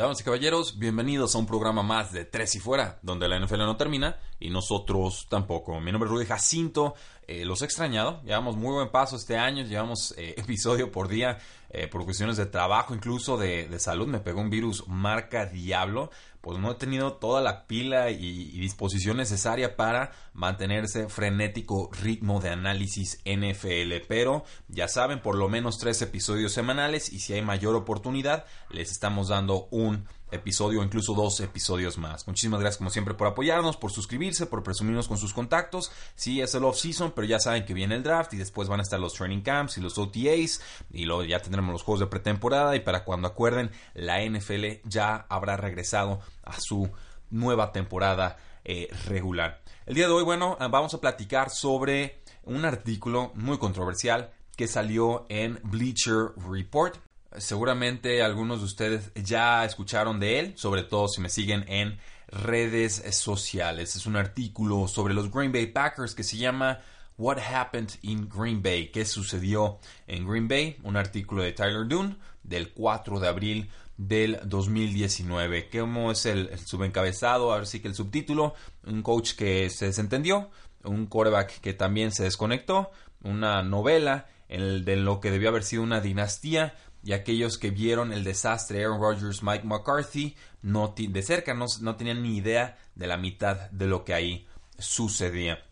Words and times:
Damas 0.00 0.18
y 0.22 0.24
caballeros, 0.24 0.78
bienvenidos 0.78 1.34
a 1.34 1.38
un 1.38 1.46
programa 1.46 1.82
más 1.82 2.10
de 2.10 2.24
Tres 2.24 2.54
y 2.54 2.58
Fuera, 2.58 2.98
donde 3.02 3.28
la 3.28 3.38
NFL 3.38 3.58
no 3.58 3.76
termina 3.76 4.16
y 4.38 4.48
nosotros 4.48 5.26
tampoco. 5.28 5.78
Mi 5.78 5.92
nombre 5.92 6.08
es 6.08 6.14
Rudy 6.14 6.24
Jacinto, 6.24 6.94
eh, 7.26 7.44
los 7.44 7.60
he 7.60 7.66
extrañado, 7.66 8.22
llevamos 8.22 8.56
muy 8.56 8.72
buen 8.72 8.88
paso 8.88 9.16
este 9.16 9.36
año, 9.36 9.62
llevamos 9.62 10.14
eh, 10.16 10.34
episodio 10.38 10.90
por 10.90 11.08
día 11.08 11.36
eh, 11.70 11.86
por 11.86 12.04
cuestiones 12.04 12.36
de 12.36 12.46
trabajo, 12.46 12.94
incluso 12.94 13.36
de, 13.36 13.68
de, 13.68 13.78
salud, 13.78 14.06
me 14.08 14.20
pegó 14.20 14.40
un 14.40 14.50
virus 14.50 14.86
marca 14.88 15.46
Diablo, 15.46 16.10
pues 16.40 16.58
no 16.58 16.72
he 16.72 16.74
tenido 16.74 17.14
toda 17.14 17.40
la 17.40 17.66
pila 17.66 18.10
y, 18.10 18.58
disposición 18.60 19.18
necesaria 19.18 19.76
para 19.76 20.12
mantenerse 20.32 21.08
frenético 21.08 21.90
ritmo 22.02 22.40
de 22.40 22.50
análisis 22.50 23.20
NFL. 23.24 24.06
Pero 24.08 24.44
ya 24.68 24.88
saben, 24.88 25.20
por 25.20 25.36
lo 25.36 25.48
menos 25.48 25.78
tres 25.78 26.00
episodios 26.02 26.52
semanales 26.52 27.12
y 27.12 27.20
si 27.20 27.34
hay 27.34 27.42
mayor 27.42 27.74
oportunidad, 27.76 28.46
les 28.70 28.90
estamos 28.90 29.28
dando 29.28 29.68
un 29.70 30.06
episodio 30.32 30.80
o 30.80 30.84
incluso 30.84 31.14
dos 31.14 31.40
episodios 31.40 31.98
más. 31.98 32.26
Muchísimas 32.26 32.60
gracias 32.60 32.78
como 32.78 32.90
siempre 32.90 33.14
por 33.14 33.26
apoyarnos, 33.26 33.76
por 33.76 33.92
suscribirse, 33.92 34.46
por 34.46 34.62
presumirnos 34.62 35.08
con 35.08 35.18
sus 35.18 35.32
contactos. 35.32 35.90
Sí, 36.14 36.40
es 36.40 36.54
el 36.54 36.64
off-season, 36.64 37.12
pero 37.12 37.26
ya 37.26 37.38
saben 37.38 37.64
que 37.64 37.74
viene 37.74 37.94
el 37.94 38.02
draft 38.02 38.34
y 38.34 38.36
después 38.36 38.68
van 38.68 38.80
a 38.80 38.82
estar 38.82 39.00
los 39.00 39.14
training 39.14 39.42
camps 39.42 39.78
y 39.78 39.80
los 39.80 39.98
OTAs 39.98 40.60
y 40.90 41.04
luego 41.04 41.24
ya 41.24 41.40
tendremos 41.40 41.72
los 41.72 41.82
juegos 41.82 42.00
de 42.00 42.06
pretemporada 42.06 42.76
y 42.76 42.80
para 42.80 43.04
cuando 43.04 43.28
acuerden, 43.28 43.70
la 43.94 44.24
NFL 44.24 44.80
ya 44.84 45.26
habrá 45.28 45.56
regresado 45.56 46.20
a 46.44 46.58
su 46.60 46.90
nueva 47.30 47.72
temporada 47.72 48.36
eh, 48.64 48.88
regular. 49.06 49.62
El 49.86 49.94
día 49.94 50.06
de 50.06 50.12
hoy, 50.12 50.24
bueno, 50.24 50.56
vamos 50.70 50.94
a 50.94 51.00
platicar 51.00 51.50
sobre 51.50 52.22
un 52.44 52.64
artículo 52.64 53.32
muy 53.34 53.58
controversial 53.58 54.30
que 54.56 54.68
salió 54.68 55.26
en 55.28 55.58
Bleacher 55.64 56.32
Report. 56.36 56.96
Seguramente 57.38 58.22
algunos 58.22 58.58
de 58.58 58.64
ustedes 58.64 59.12
ya 59.14 59.64
escucharon 59.64 60.18
de 60.18 60.40
él, 60.40 60.52
sobre 60.56 60.82
todo 60.82 61.06
si 61.06 61.20
me 61.20 61.28
siguen 61.28 61.64
en 61.68 61.98
redes 62.26 63.02
sociales. 63.14 63.94
Es 63.94 64.06
un 64.06 64.16
artículo 64.16 64.88
sobre 64.88 65.14
los 65.14 65.30
Green 65.30 65.52
Bay 65.52 65.66
Packers 65.66 66.14
que 66.14 66.24
se 66.24 66.36
llama 66.36 66.80
What 67.18 67.38
Happened 67.38 67.98
in 68.02 68.28
Green 68.28 68.62
Bay, 68.62 68.88
qué 68.88 69.04
sucedió 69.04 69.78
en 70.06 70.26
Green 70.26 70.48
Bay, 70.48 70.78
un 70.82 70.96
artículo 70.96 71.42
de 71.42 71.52
Tyler 71.52 71.86
Dunn 71.86 72.18
del 72.42 72.72
4 72.72 73.20
de 73.20 73.28
abril 73.28 73.70
del 73.96 74.40
2019. 74.44 75.68
¿Cómo 75.70 76.10
es 76.10 76.24
el, 76.26 76.58
subencabezado? 76.58 77.52
Ahora 77.52 77.66
sí 77.66 77.80
que 77.80 77.88
el 77.88 77.94
subtítulo, 77.94 78.54
un 78.86 79.02
coach 79.02 79.34
que 79.34 79.68
se 79.70 79.86
desentendió, 79.86 80.50
un 80.82 81.06
quarterback 81.06 81.60
que 81.60 81.74
también 81.74 82.10
se 82.10 82.24
desconectó, 82.24 82.90
una 83.22 83.62
novela 83.62 84.26
en 84.48 84.84
de 84.84 84.96
lo 84.96 85.20
que 85.20 85.30
debió 85.30 85.50
haber 85.50 85.62
sido 85.62 85.82
una 85.82 86.00
dinastía, 86.00 86.74
y 87.02 87.12
aquellos 87.12 87.58
que 87.58 87.70
vieron 87.70 88.12
el 88.12 88.24
desastre 88.24 88.84
Aaron 88.84 89.00
Rodgers, 89.00 89.42
Mike 89.42 89.64
McCarthy, 89.64 90.36
no 90.62 90.94
de 90.96 91.22
cerca 91.22 91.54
no, 91.54 91.66
no 91.80 91.96
tenían 91.96 92.22
ni 92.22 92.36
idea 92.36 92.78
de 92.94 93.06
la 93.06 93.16
mitad 93.16 93.70
de 93.70 93.86
lo 93.86 94.04
que 94.04 94.14
ahí 94.14 94.46
sucedía. 94.78 95.64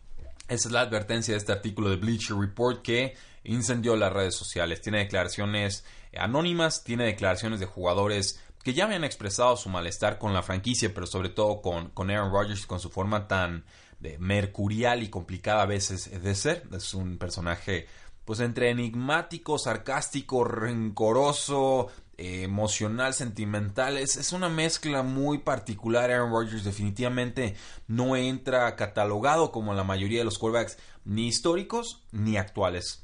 Esa 0.47 0.67
es 0.67 0.71
la 0.71 0.81
advertencia 0.81 1.33
de 1.33 1.37
este 1.37 1.51
artículo 1.51 1.89
de 1.91 1.97
Bleacher 1.97 2.35
Report 2.35 2.81
que 2.81 3.15
incendió 3.43 3.95
las 3.95 4.11
redes 4.11 4.35
sociales. 4.35 4.81
Tiene 4.81 4.99
declaraciones 4.99 5.85
anónimas, 6.17 6.83
tiene 6.83 7.05
declaraciones 7.05 7.59
de 7.59 7.67
jugadores 7.67 8.41
que 8.63 8.73
ya 8.73 8.85
habían 8.85 9.03
expresado 9.03 9.55
su 9.55 9.69
malestar 9.69 10.17
con 10.17 10.33
la 10.33 10.41
franquicia, 10.41 10.91
pero 10.93 11.05
sobre 11.05 11.29
todo 11.29 11.61
con, 11.61 11.89
con 11.89 12.09
Aaron 12.09 12.31
Rodgers, 12.31 12.65
con 12.65 12.79
su 12.79 12.89
forma 12.89 13.27
tan 13.27 13.63
de 13.99 14.17
mercurial 14.17 15.03
y 15.03 15.09
complicada 15.09 15.63
a 15.63 15.67
veces 15.67 16.21
de 16.21 16.35
ser. 16.35 16.63
Es 16.73 16.93
un 16.93 17.17
personaje 17.17 17.87
pues 18.29 18.41
entre 18.41 18.69
enigmático, 18.69 19.57
sarcástico, 19.57 20.43
rencoroso, 20.43 21.87
emocional, 22.15 23.15
sentimental. 23.15 23.97
Es, 23.97 24.31
una 24.33 24.49
mezcla 24.49 25.01
muy 25.01 25.39
particular. 25.39 26.11
Aaron 26.11 26.31
Rodgers 26.31 26.63
definitivamente 26.63 27.55
no 27.87 28.15
entra 28.15 28.75
catalogado 28.75 29.51
como 29.51 29.73
la 29.73 29.83
mayoría 29.83 30.19
de 30.19 30.25
los 30.25 30.37
quarterbacks, 30.37 30.77
ni 31.05 31.27
históricos 31.27 32.03
ni 32.11 32.37
actuales. 32.37 33.03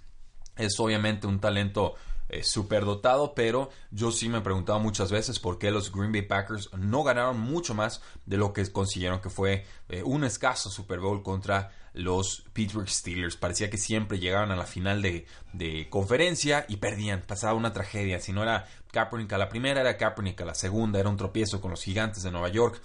Es 0.58 0.80
obviamente 0.80 1.26
un 1.26 1.40
talento 1.40 1.96
eh, 2.30 2.44
superdotado, 2.44 3.34
pero 3.34 3.72
yo 3.90 4.12
sí 4.12 4.30
me 4.30 4.38
he 4.38 4.42
preguntado 4.42 4.80
muchas 4.80 5.12
veces 5.12 5.40
por 5.40 5.58
qué 5.58 5.72
los 5.72 5.92
Green 5.92 6.12
Bay 6.12 6.22
Packers 6.22 6.72
no 6.78 7.02
ganaron 7.02 7.40
mucho 7.40 7.74
más 7.74 8.04
de 8.28 8.38
lo 8.38 8.54
que 8.54 8.72
consiguieron, 8.72 9.22
que 9.22 9.32
fue 9.32 9.66
eh, 9.90 10.04
un 10.04 10.24
escaso 10.24 10.70
Super 10.70 11.00
Bowl 11.00 11.24
contra 11.24 11.72
los 11.96 12.44
Pittsburgh 12.54 12.90
Steelers. 12.90 13.38
Parecía 13.38 13.70
que 13.70 13.78
siempre 13.78 14.20
llegaban 14.20 14.52
a 14.52 14.56
la 14.56 14.66
final 14.66 15.02
de, 15.02 15.88
conferencia 15.90 16.66
y 16.68 16.78
perdían. 16.78 17.24
Pasaba 17.26 17.54
una 17.54 17.74
tragedia. 17.74 18.20
Si 18.20 18.34
no 18.34 18.44
era 18.44 18.68
Kaepernick 18.92 19.34
a 19.34 19.38
la 19.38 19.50
primera, 19.50 19.82
era 19.82 19.98
Kaepernick 19.98 20.42
a 20.42 20.46
la 20.46 20.56
segunda. 20.56 21.00
Era 21.00 21.10
un 21.10 21.18
tropiezo 21.18 21.62
con 21.62 21.72
los 21.72 21.84
gigantes 21.84 22.24
de 22.24 22.32
Nueva 22.32 22.50
York. 22.50 22.82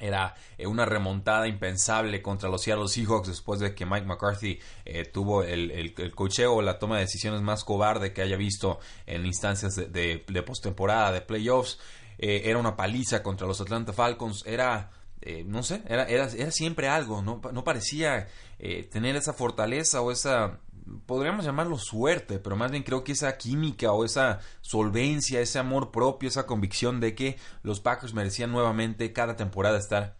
Era 0.00 0.34
eh, 0.56 0.66
una 0.66 0.84
remontada 0.84 1.48
impensable 1.48 2.22
contra 2.22 2.48
los 2.48 2.62
Seattle 2.62 2.88
Seahawks 2.88 3.28
después 3.28 3.58
de 3.60 3.74
que 3.74 3.84
Mike 3.84 4.06
McCarthy 4.06 4.60
eh, 4.84 5.04
tuvo 5.04 5.42
el, 5.42 5.72
el, 5.72 6.14
cocheo 6.14 6.54
o 6.54 6.62
la 6.62 6.78
toma 6.78 6.96
de 6.96 7.02
decisiones 7.02 7.42
más 7.42 7.64
cobarde 7.64 8.12
que 8.12 8.22
haya 8.22 8.36
visto 8.36 8.78
en 9.06 9.26
instancias 9.26 9.74
de, 9.74 10.24
de, 10.26 10.42
postemporada, 10.42 11.10
de 11.10 11.20
playoffs. 11.20 11.80
Eh, 12.16 12.42
era 12.44 12.58
una 12.58 12.76
paliza 12.76 13.22
contra 13.24 13.48
los 13.48 13.60
Atlanta 13.60 13.92
Falcons. 13.92 14.44
Era 14.46 14.90
eh, 15.20 15.44
no 15.44 15.62
sé, 15.62 15.82
era, 15.88 16.04
era, 16.04 16.28
siempre 16.50 16.88
algo, 16.88 17.22
no, 17.22 17.40
no 17.52 17.64
parecía 17.64 18.28
eh, 18.58 18.84
tener 18.84 19.16
esa 19.16 19.32
fortaleza 19.32 20.00
o 20.00 20.12
esa, 20.12 20.60
podríamos 21.06 21.44
llamarlo 21.44 21.76
suerte, 21.78 22.38
pero 22.38 22.56
más 22.56 22.70
bien 22.70 22.82
creo 22.82 23.02
que 23.02 23.12
esa 23.12 23.36
química 23.36 23.92
o 23.92 24.04
esa 24.04 24.40
solvencia, 24.60 25.40
ese 25.40 25.58
amor 25.58 25.90
propio, 25.90 26.28
esa 26.28 26.46
convicción 26.46 27.00
de 27.00 27.14
que 27.14 27.36
los 27.62 27.80
Packers 27.80 28.14
merecían 28.14 28.52
nuevamente 28.52 29.12
cada 29.12 29.36
temporada 29.36 29.78
estar 29.78 30.16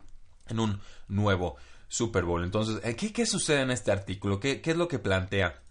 en 0.49 0.61
un 0.61 0.81
nuevo 1.07 1.57
Super 1.87 2.25
Bowl. 2.25 2.43
Entonces, 2.45 2.81
eh, 2.85 2.97
¿qué, 2.97 3.13
qué 3.13 3.25
sucede 3.25 3.63
en 3.63 3.71
este 3.71 3.93
artículo? 3.93 4.41
¿Qué, 4.41 4.61
qué 4.61 4.73
es 4.73 4.77
lo 4.77 4.89
que 4.89 4.99
plantea? 4.99 5.63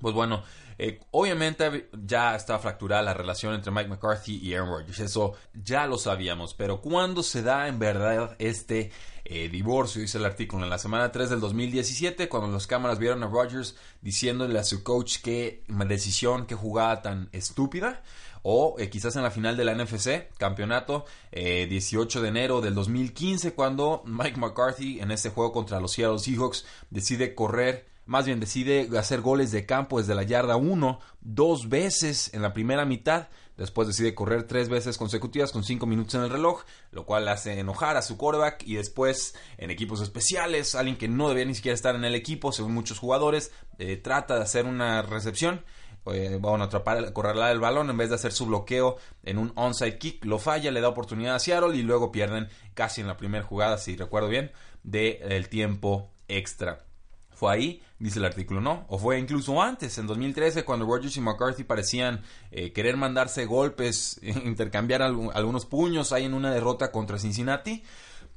Pues 0.00 0.14
bueno, 0.14 0.42
eh, 0.82 0.98
obviamente 1.10 1.90
ya 1.92 2.34
está 2.34 2.58
fracturada 2.58 3.02
la 3.02 3.12
relación 3.12 3.52
entre 3.52 3.70
Mike 3.70 3.90
McCarthy 3.90 4.38
y 4.38 4.54
Aaron 4.54 4.70
Rodgers, 4.70 5.00
eso 5.00 5.34
ya 5.52 5.86
lo 5.86 5.98
sabíamos, 5.98 6.54
pero 6.54 6.80
¿cuándo 6.80 7.22
se 7.22 7.42
da 7.42 7.68
en 7.68 7.78
verdad 7.78 8.34
este 8.38 8.90
eh, 9.26 9.50
divorcio? 9.50 10.00
Dice 10.00 10.16
el 10.16 10.24
artículo 10.24 10.64
en 10.64 10.70
la 10.70 10.78
semana 10.78 11.12
3 11.12 11.28
del 11.28 11.40
2017, 11.40 12.30
cuando 12.30 12.50
las 12.50 12.66
cámaras 12.66 12.98
vieron 12.98 13.22
a 13.22 13.26
Rodgers 13.26 13.76
diciéndole 14.00 14.58
a 14.58 14.64
su 14.64 14.82
coach 14.82 15.18
qué 15.22 15.64
decisión, 15.68 16.46
qué 16.46 16.54
jugada 16.54 17.02
tan 17.02 17.28
estúpida 17.32 18.02
o 18.40 18.76
eh, 18.78 18.88
quizás 18.88 19.14
en 19.16 19.22
la 19.22 19.30
final 19.30 19.58
de 19.58 19.64
la 19.66 19.74
NFC, 19.74 20.34
campeonato, 20.38 21.04
18 21.30 22.22
de 22.22 22.28
enero 22.28 22.62
del 22.62 22.74
2015, 22.74 23.52
cuando 23.52 24.02
Mike 24.06 24.40
McCarthy 24.40 24.98
en 25.00 25.10
este 25.10 25.28
juego 25.28 25.52
contra 25.52 25.78
los 25.78 25.92
Seattle 25.92 26.18
Seahawks 26.18 26.64
decide 26.88 27.34
correr 27.34 27.89
más 28.10 28.26
bien 28.26 28.40
decide 28.40 28.90
hacer 28.98 29.20
goles 29.20 29.52
de 29.52 29.66
campo 29.66 30.00
desde 30.00 30.16
la 30.16 30.24
yarda 30.24 30.56
1 30.56 30.98
dos 31.20 31.68
veces 31.68 32.34
en 32.34 32.42
la 32.42 32.52
primera 32.52 32.84
mitad. 32.84 33.28
Después 33.56 33.86
decide 33.86 34.16
correr 34.16 34.48
tres 34.48 34.68
veces 34.68 34.98
consecutivas 34.98 35.52
con 35.52 35.62
cinco 35.62 35.86
minutos 35.86 36.16
en 36.16 36.22
el 36.22 36.30
reloj, 36.30 36.64
lo 36.90 37.06
cual 37.06 37.28
hace 37.28 37.60
enojar 37.60 37.96
a 37.96 38.02
su 38.02 38.16
quarterback. 38.16 38.64
Y 38.66 38.74
después, 38.74 39.36
en 39.58 39.70
equipos 39.70 40.00
especiales, 40.00 40.74
alguien 40.74 40.98
que 40.98 41.06
no 41.06 41.28
debía 41.28 41.44
ni 41.44 41.54
siquiera 41.54 41.76
estar 41.76 41.94
en 41.94 42.04
el 42.04 42.16
equipo, 42.16 42.50
según 42.50 42.74
muchos 42.74 42.98
jugadores, 42.98 43.52
eh, 43.78 43.96
trata 43.96 44.34
de 44.34 44.42
hacer 44.42 44.66
una 44.66 45.02
recepción. 45.02 45.64
Eh, 46.06 46.36
bueno, 46.40 46.64
atrapar, 46.64 47.12
correrla 47.12 47.52
el 47.52 47.60
balón 47.60 47.90
en 47.90 47.96
vez 47.96 48.08
de 48.08 48.16
hacer 48.16 48.32
su 48.32 48.46
bloqueo 48.46 48.96
en 49.22 49.38
un 49.38 49.52
onside 49.54 49.98
kick, 49.98 50.24
lo 50.24 50.40
falla, 50.40 50.72
le 50.72 50.80
da 50.80 50.88
oportunidad 50.88 51.36
a 51.36 51.38
Seattle 51.38 51.76
y 51.76 51.82
luego 51.82 52.10
pierden 52.10 52.48
casi 52.74 53.02
en 53.02 53.06
la 53.06 53.16
primera 53.16 53.44
jugada, 53.44 53.78
si 53.78 53.94
recuerdo 53.96 54.28
bien, 54.28 54.50
del 54.82 55.48
tiempo 55.48 56.10
extra. 56.26 56.86
Fue 57.30 57.52
ahí, 57.52 57.82
dice 58.00 58.18
el 58.18 58.24
artículo, 58.24 58.60
no. 58.60 58.86
O 58.88 58.98
fue 58.98 59.18
incluso 59.18 59.62
antes, 59.62 59.96
en 59.98 60.08
2013, 60.08 60.64
cuando 60.64 60.86
Rogers 60.86 61.16
y 61.16 61.20
McCarthy 61.20 61.62
parecían 61.62 62.22
eh, 62.50 62.72
querer 62.72 62.96
mandarse 62.96 63.44
golpes, 63.44 64.18
intercambiar 64.44 65.02
algunos 65.02 65.66
puños 65.66 66.12
ahí 66.12 66.24
en 66.24 66.34
una 66.34 66.52
derrota 66.52 66.90
contra 66.90 67.18
Cincinnati. 67.18 67.84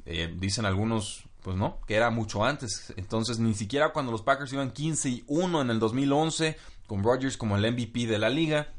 Eh, 0.05 0.31
dicen 0.37 0.65
algunos 0.65 1.23
pues 1.43 1.57
no, 1.57 1.79
que 1.87 1.95
era 1.95 2.09
mucho 2.09 2.45
antes. 2.45 2.93
Entonces, 2.95 3.39
ni 3.39 3.53
siquiera 3.53 3.91
cuando 3.91 4.11
los 4.11 4.21
Packers 4.21 4.53
iban 4.53 4.71
15 4.71 5.09
y 5.09 5.23
1 5.27 5.61
en 5.61 5.69
el 5.69 5.79
2011, 5.79 6.57
con 6.87 7.03
Rodgers 7.03 7.37
como 7.37 7.57
el 7.57 7.69
MVP 7.69 8.07
de 8.07 8.17
la 8.17 8.29
liga, 8.29 8.69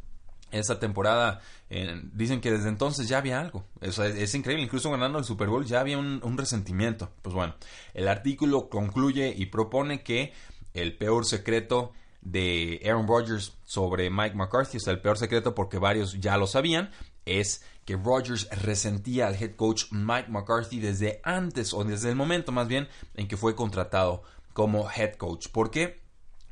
esa 0.51 0.79
temporada, 0.79 1.41
eh, 1.69 2.01
dicen 2.13 2.41
que 2.41 2.51
desde 2.51 2.69
entonces 2.69 3.09
ya 3.09 3.19
había 3.19 3.41
algo. 3.41 3.65
Eso 3.81 4.05
es, 4.05 4.35
increíble, 4.35 4.65
incluso 4.65 4.91
ganando 4.91 5.19
el 5.19 5.25
Super 5.25 5.49
Bowl 5.49 5.65
ya 5.65 5.81
había 5.81 5.99
un, 5.99 6.21
un, 6.23 6.39
resentimiento. 6.39 7.11
Pues 7.23 7.35
bueno, 7.35 7.55
el 7.93 8.09
artículo 8.09 8.69
concluye 8.69 9.35
y 9.37 9.47
propone 9.47 10.03
que 10.03 10.33
el 10.75 10.97
peor 10.97 11.25
secreto 11.25 11.93
de 12.21 12.81
Aaron 12.85 13.07
Rodgers 13.07 13.57
sobre 13.65 14.11
Mike 14.11 14.35
McCarthy, 14.35 14.79
o 14.79 14.81
sea, 14.81 14.93
el 14.93 15.01
peor 15.01 15.19
secreto 15.19 15.55
porque 15.55 15.79
varios 15.79 16.21
ya 16.21 16.37
lo 16.37 16.47
sabían, 16.47 16.91
es 17.27 17.63
que 17.85 17.97
Rodgers 17.97 18.49
resentía 18.51 19.27
al 19.27 19.35
head 19.35 19.57
coach 19.57 19.85
Mike 19.91 20.31
McCarthy 20.31 20.81
desde 20.81 21.21
antes 21.23 21.73
o 21.75 21.85
desde 21.85 22.11
el 22.11 22.17
momento 22.17 22.51
más 22.51 22.67
bien 22.67 22.89
en 23.15 23.29
que 23.29 23.37
fue 23.37 23.55
contratado 23.55 24.23
como 24.53 24.89
head 24.91 25.15
coach. 25.15 25.49
¿Por 25.49 25.71
qué? 25.71 26.03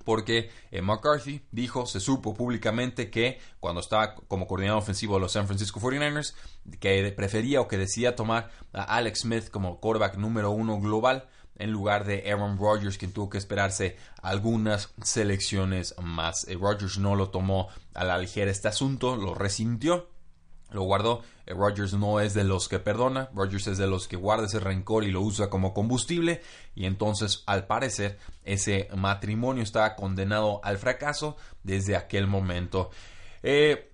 Porque 0.04 0.50
eh, 0.70 0.82
McCarthy 0.82 1.42
dijo, 1.52 1.86
se 1.86 2.00
supo 2.00 2.34
públicamente 2.34 3.10
que 3.10 3.38
cuando 3.60 3.80
estaba 3.80 4.14
como 4.14 4.46
coordinador 4.46 4.82
ofensivo 4.82 5.14
de 5.14 5.20
los 5.20 5.32
San 5.32 5.46
Francisco 5.46 5.80
49ers, 5.80 6.34
que 6.80 7.12
prefería 7.16 7.60
o 7.60 7.68
que 7.68 7.78
decía 7.78 8.16
tomar 8.16 8.50
a 8.72 8.82
Alex 8.96 9.20
Smith 9.20 9.48
como 9.48 9.80
quarterback 9.80 10.16
número 10.16 10.50
uno 10.50 10.80
global 10.80 11.28
en 11.56 11.70
lugar 11.70 12.04
de 12.04 12.30
Aaron 12.30 12.58
Rodgers, 12.58 12.98
quien 12.98 13.12
tuvo 13.12 13.30
que 13.30 13.38
esperarse 13.38 13.96
algunas 14.22 14.92
selecciones 15.02 15.94
más. 16.02 16.46
Eh, 16.48 16.56
Rodgers 16.60 16.98
no 16.98 17.14
lo 17.14 17.30
tomó 17.30 17.68
a 17.94 18.04
la 18.04 18.18
ligera 18.18 18.50
este 18.50 18.68
asunto, 18.68 19.16
lo 19.16 19.34
resintió 19.34 20.08
lo 20.72 20.82
guardó. 20.82 21.22
Eh, 21.46 21.54
Rodgers 21.54 21.94
no 21.94 22.20
es 22.20 22.34
de 22.34 22.44
los 22.44 22.68
que 22.68 22.78
perdona, 22.78 23.30
Rodgers 23.34 23.66
es 23.66 23.78
de 23.78 23.86
los 23.86 24.08
que 24.08 24.16
guarda 24.16 24.46
ese 24.46 24.60
rencor 24.60 25.04
y 25.04 25.10
lo 25.10 25.20
usa 25.20 25.50
como 25.50 25.74
combustible. 25.74 26.42
Y 26.74 26.86
entonces, 26.86 27.42
al 27.46 27.66
parecer, 27.66 28.18
ese 28.44 28.88
matrimonio 28.96 29.62
está 29.62 29.94
condenado 29.94 30.60
al 30.64 30.78
fracaso 30.78 31.36
desde 31.62 31.96
aquel 31.96 32.26
momento. 32.26 32.90
Eh, 33.42 33.91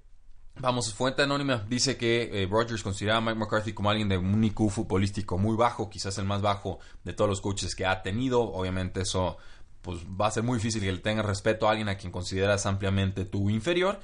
Vamos, 0.61 0.93
fuente 0.93 1.23
anónima 1.23 1.65
dice 1.69 1.97
que 1.97 2.43
eh, 2.43 2.49
Rodgers 2.51 2.83
considera 2.83 3.17
a 3.17 3.21
Mike 3.21 3.39
McCarthy 3.39 3.73
como 3.73 3.91
alguien 3.91 4.09
de 4.09 4.19
un 4.19 4.43
IQ 4.43 4.71
futbolístico 4.71 5.39
muy 5.39 5.57
bajo, 5.57 5.89
quizás 5.89 6.19
el 6.19 6.25
más 6.25 6.43
bajo 6.43 6.81
de 7.05 7.13
todos 7.13 7.31
los 7.31 7.41
coaches 7.41 7.75
que 7.75 7.87
ha 7.87 8.03
tenido. 8.03 8.41
Obviamente 8.41 9.03
eso 9.03 9.37
pues 9.83 10.01
va 10.05 10.27
a 10.27 10.31
ser 10.31 10.43
muy 10.43 10.59
difícil 10.59 10.83
que 10.83 10.91
le 10.91 10.99
tenga 10.99 11.23
respeto 11.23 11.69
a 11.69 11.71
alguien 11.71 11.89
a 11.89 11.97
quien 11.97 12.11
consideras 12.11 12.67
ampliamente 12.67 13.25
tu 13.25 13.49
inferior 13.49 14.01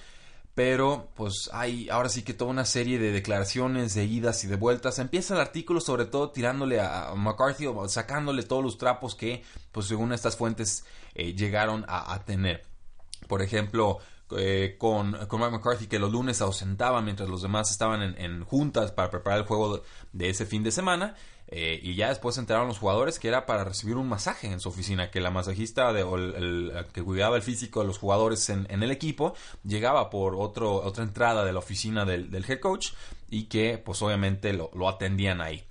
pero 0.55 1.09
pues 1.15 1.51
hay 1.53 1.89
ahora 1.89 2.09
sí 2.09 2.23
que 2.23 2.33
toda 2.33 2.51
una 2.51 2.65
serie 2.65 2.99
de 2.99 3.11
declaraciones, 3.11 3.95
de 3.95 4.05
idas 4.05 4.45
y 4.45 4.47
de 4.47 4.57
vueltas. 4.57 5.01
Empieza 5.01 5.35
el 5.35 5.41
artículo 5.41 5.81
sobre 5.81 6.05
todo 6.05 6.31
tirándole 6.31 6.81
a 6.81 7.13
McCarthy 7.17 7.67
o 7.67 7.89
sacándole 7.89 8.45
todos 8.45 8.63
los 8.63 8.79
trapos 8.79 9.17
que 9.17 9.43
pues 9.73 9.87
según 9.87 10.13
estas 10.13 10.37
fuentes 10.37 10.85
eh, 11.15 11.35
llegaron 11.35 11.85
a, 11.89 12.23
tener. 12.25 12.63
Por 13.27 13.43
ejemplo, 13.43 13.99
eh, 14.37 14.77
con, 14.79 15.13
con 15.27 15.41
Mike 15.41 15.53
McCarthy 15.53 15.87
que 15.87 15.99
los 15.99 16.11
lunes 16.11 16.41
ausentaba 16.41 17.03
mientras 17.03 17.29
los 17.29 17.43
demás 17.43 17.71
estaban 17.71 18.03
en, 18.03 18.19
en 18.19 18.45
juntas 18.45 18.93
para 18.93 19.11
preparar 19.11 19.41
el 19.41 19.47
juego 19.47 19.83
de 20.13 20.29
ese 20.29 20.47
fin 20.47 20.63
de 20.63 20.71
semana 20.71 21.15
eh, 21.49 21.79
y 21.83 21.95
ya 21.95 22.09
después 22.09 22.39
enteraron 22.39 22.69
los 22.69 22.79
jugadores 22.79 23.19
que 23.19 23.29
era 23.29 23.45
para 23.45 23.65
recibir 23.65 23.97
un 23.97 24.09
masaje 24.09 24.49
en 24.49 24.61
su 24.61 24.71
oficina, 24.71 25.11
que 25.11 25.21
la 25.21 25.31
masajista 25.31 25.93
de, 25.93 26.03
o 26.03 26.17
el, 26.17 26.73
que 26.93 27.03
cuidaba 27.03 27.37
el 27.37 27.43
físico 27.43 27.81
de 27.81 27.87
los 27.87 27.99
jugadores 27.99 28.49
en, 28.49 28.67
el 28.69 28.91
equipo 28.91 29.35
llegaba 29.63 30.09
por 30.09 30.35
otro, 30.37 30.75
otra 30.75 31.05
entrada 31.05 31.45
de 31.45 31.53
la 31.53 31.59
oficina 31.59 32.05
del, 32.05 32.45
head 32.49 32.61
coach 32.61 32.93
y 33.29 33.45
que 33.45 33.79
pues 33.79 34.01
obviamente 34.01 34.53
lo, 34.53 34.89
atendían 34.89 35.41
ahí. 35.41 35.63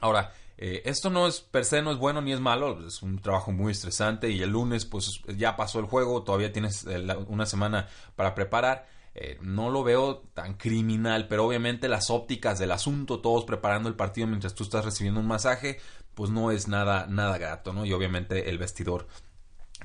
Ahora, 0.00 0.32
eh, 0.58 0.82
esto 0.84 1.08
no 1.08 1.26
es 1.26 1.40
per 1.40 1.64
se 1.64 1.80
no 1.82 1.90
es 1.92 1.98
bueno 1.98 2.20
ni 2.20 2.32
es 2.32 2.40
malo, 2.40 2.86
es 2.86 3.02
un 3.02 3.18
trabajo 3.20 3.52
muy 3.52 3.72
estresante 3.72 4.30
y 4.30 4.42
el 4.42 4.50
lunes 4.50 4.84
pues 4.84 5.22
ya 5.36 5.56
pasó 5.56 5.78
el 5.80 5.86
juego, 5.86 6.22
todavía 6.22 6.52
tienes 6.52 6.84
eh, 6.86 7.06
una 7.28 7.46
semana 7.46 7.88
para 8.16 8.34
preparar 8.34 8.86
eh, 9.20 9.36
no 9.40 9.68
lo 9.68 9.82
veo 9.82 10.18
tan 10.32 10.54
criminal, 10.54 11.26
pero 11.26 11.44
obviamente 11.44 11.88
las 11.88 12.08
ópticas 12.08 12.60
del 12.60 12.70
asunto, 12.70 13.18
todos 13.18 13.44
preparando 13.44 13.88
el 13.88 13.96
partido 13.96 14.28
mientras 14.28 14.54
tú 14.54 14.62
estás 14.62 14.84
recibiendo 14.84 15.18
un 15.18 15.26
masaje, 15.26 15.80
pues 16.14 16.30
no 16.30 16.52
es 16.52 16.68
nada, 16.68 17.06
nada 17.08 17.36
grato, 17.36 17.72
¿no? 17.72 17.84
Y 17.84 17.92
obviamente 17.92 18.48
el 18.48 18.58
vestidor 18.58 19.08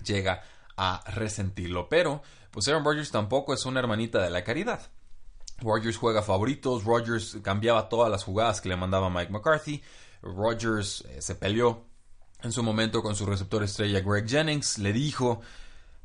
llega 0.05 0.43
a 0.77 1.03
resentirlo. 1.07 1.89
Pero, 1.89 2.21
pues 2.51 2.67
Aaron 2.67 2.85
Rodgers 2.85 3.09
tampoco 3.09 3.55
es 3.55 3.65
una 3.65 3.79
hermanita 3.79 4.21
de 4.21 4.29
la 4.29 4.43
caridad. 4.43 4.91
Rodgers 5.57 5.97
juega 5.97 6.21
favoritos, 6.21 6.83
Rodgers 6.83 7.37
cambiaba 7.41 7.89
todas 7.89 8.11
las 8.11 8.23
jugadas 8.23 8.61
que 8.61 8.69
le 8.69 8.75
mandaba 8.75 9.09
Mike 9.09 9.31
McCarthy, 9.31 9.81
Rodgers 10.23 11.03
eh, 11.09 11.21
se 11.21 11.35
peleó 11.35 11.85
en 12.41 12.51
su 12.51 12.63
momento 12.63 13.01
con 13.03 13.15
su 13.15 13.25
receptor 13.25 13.63
estrella 13.63 14.01
Greg 14.01 14.27
Jennings, 14.27 14.79
le 14.79 14.91
dijo 14.91 15.41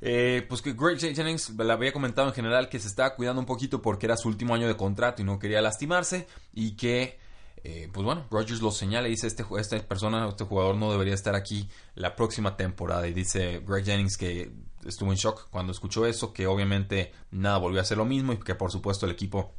eh, 0.01 0.45
pues 0.49 0.63
que 0.63 0.75
Greg 0.75 0.99
Jennings 0.99 1.51
le 1.51 1.73
había 1.73 1.93
comentado 1.93 2.29
en 2.29 2.35
general 2.35 2.69
que 2.69 2.79
se 2.79 2.89
estaba 2.89 3.17
cuidando 3.17 3.41
un 3.41 3.47
poquito 3.47 3.83
porque 3.83 4.07
era 4.07 4.17
su 4.17 4.29
último 4.29 4.55
año 4.55 4.69
de 4.69 4.77
contrato 4.77 5.23
y 5.23 5.25
no 5.25 5.39
quería 5.39 5.61
lastimarse 5.61 6.29
y 6.53 6.77
que 6.77 7.19
eh, 7.65 7.89
pues 7.93 8.05
bueno, 8.05 8.25
Rogers 8.31 8.63
lo 8.63 8.71
señala 8.71 9.09
y 9.09 9.13
dice 9.13 9.27
este, 9.27 9.45
esta 9.59 9.79
persona, 9.81 10.29
este 10.29 10.45
jugador 10.45 10.77
no 10.77 10.93
debería 10.93 11.15
estar 11.15 11.35
aquí 11.35 11.69
la 11.97 12.15
próxima 12.15 12.57
temporada 12.57 13.09
y 13.09 13.13
dice 13.13 13.61
Greg 13.67 13.85
Jennings 13.85 14.17
que 14.17 14.53
estuvo 14.87 15.11
en 15.11 15.17
shock 15.17 15.49
cuando 15.51 15.73
escuchó 15.73 16.07
eso, 16.07 16.33
que 16.33 16.47
obviamente 16.47 17.13
nada 17.33 17.59
volvió 17.59 17.81
a 17.81 17.85
ser 17.85 17.99
lo 17.99 18.05
mismo 18.05 18.33
y 18.33 18.39
que 18.39 18.55
por 18.55 18.71
supuesto 18.71 19.07
el 19.07 19.13
equipo 19.13 19.53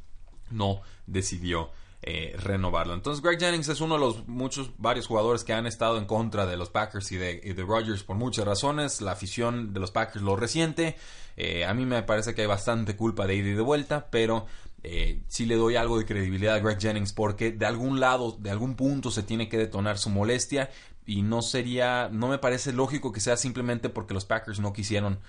no 0.50 0.80
decidió 1.06 1.70
eh, 2.12 2.34
renovarlo. 2.36 2.94
Entonces 2.94 3.22
Greg 3.22 3.38
Jennings 3.38 3.68
es 3.68 3.80
uno 3.80 3.94
de 3.94 4.00
los 4.00 4.26
muchos, 4.26 4.72
varios 4.78 5.06
jugadores 5.06 5.44
que 5.44 5.52
han 5.52 5.64
estado 5.64 5.96
en 5.96 6.06
contra 6.06 6.44
de 6.44 6.56
los 6.56 6.68
Packers 6.68 7.12
y 7.12 7.16
de, 7.16 7.40
y 7.44 7.52
Rodgers 7.52 8.02
por 8.02 8.16
muchas 8.16 8.44
razones. 8.44 9.00
La 9.00 9.12
afición 9.12 9.72
de 9.72 9.78
los 9.78 9.92
Packers 9.92 10.24
lo 10.24 10.34
resiente. 10.34 10.96
Eh, 11.36 11.64
a 11.64 11.72
mí 11.72 11.86
me 11.86 12.02
parece 12.02 12.34
que 12.34 12.40
hay 12.40 12.48
bastante 12.48 12.96
culpa 12.96 13.28
de 13.28 13.36
ida 13.36 13.50
y 13.50 13.52
de 13.52 13.62
vuelta, 13.62 14.08
pero 14.10 14.46
eh, 14.82 15.22
sí 15.28 15.46
le 15.46 15.54
doy 15.54 15.76
algo 15.76 15.98
de 16.00 16.04
credibilidad 16.04 16.56
a 16.56 16.58
Greg 16.58 16.80
Jennings 16.80 17.12
porque 17.12 17.52
de 17.52 17.64
algún 17.64 18.00
lado, 18.00 18.36
de 18.40 18.50
algún 18.50 18.74
punto 18.74 19.12
se 19.12 19.22
tiene 19.22 19.48
que 19.48 19.56
detonar 19.56 19.96
su 19.96 20.10
molestia 20.10 20.68
y 21.06 21.22
no 21.22 21.42
sería, 21.42 22.08
no 22.10 22.26
me 22.26 22.38
parece 22.38 22.72
lógico 22.72 23.12
que 23.12 23.20
sea 23.20 23.36
simplemente 23.36 23.88
porque 23.88 24.14
los 24.14 24.24
Packers 24.24 24.58
no 24.58 24.72
quisieron 24.72 25.20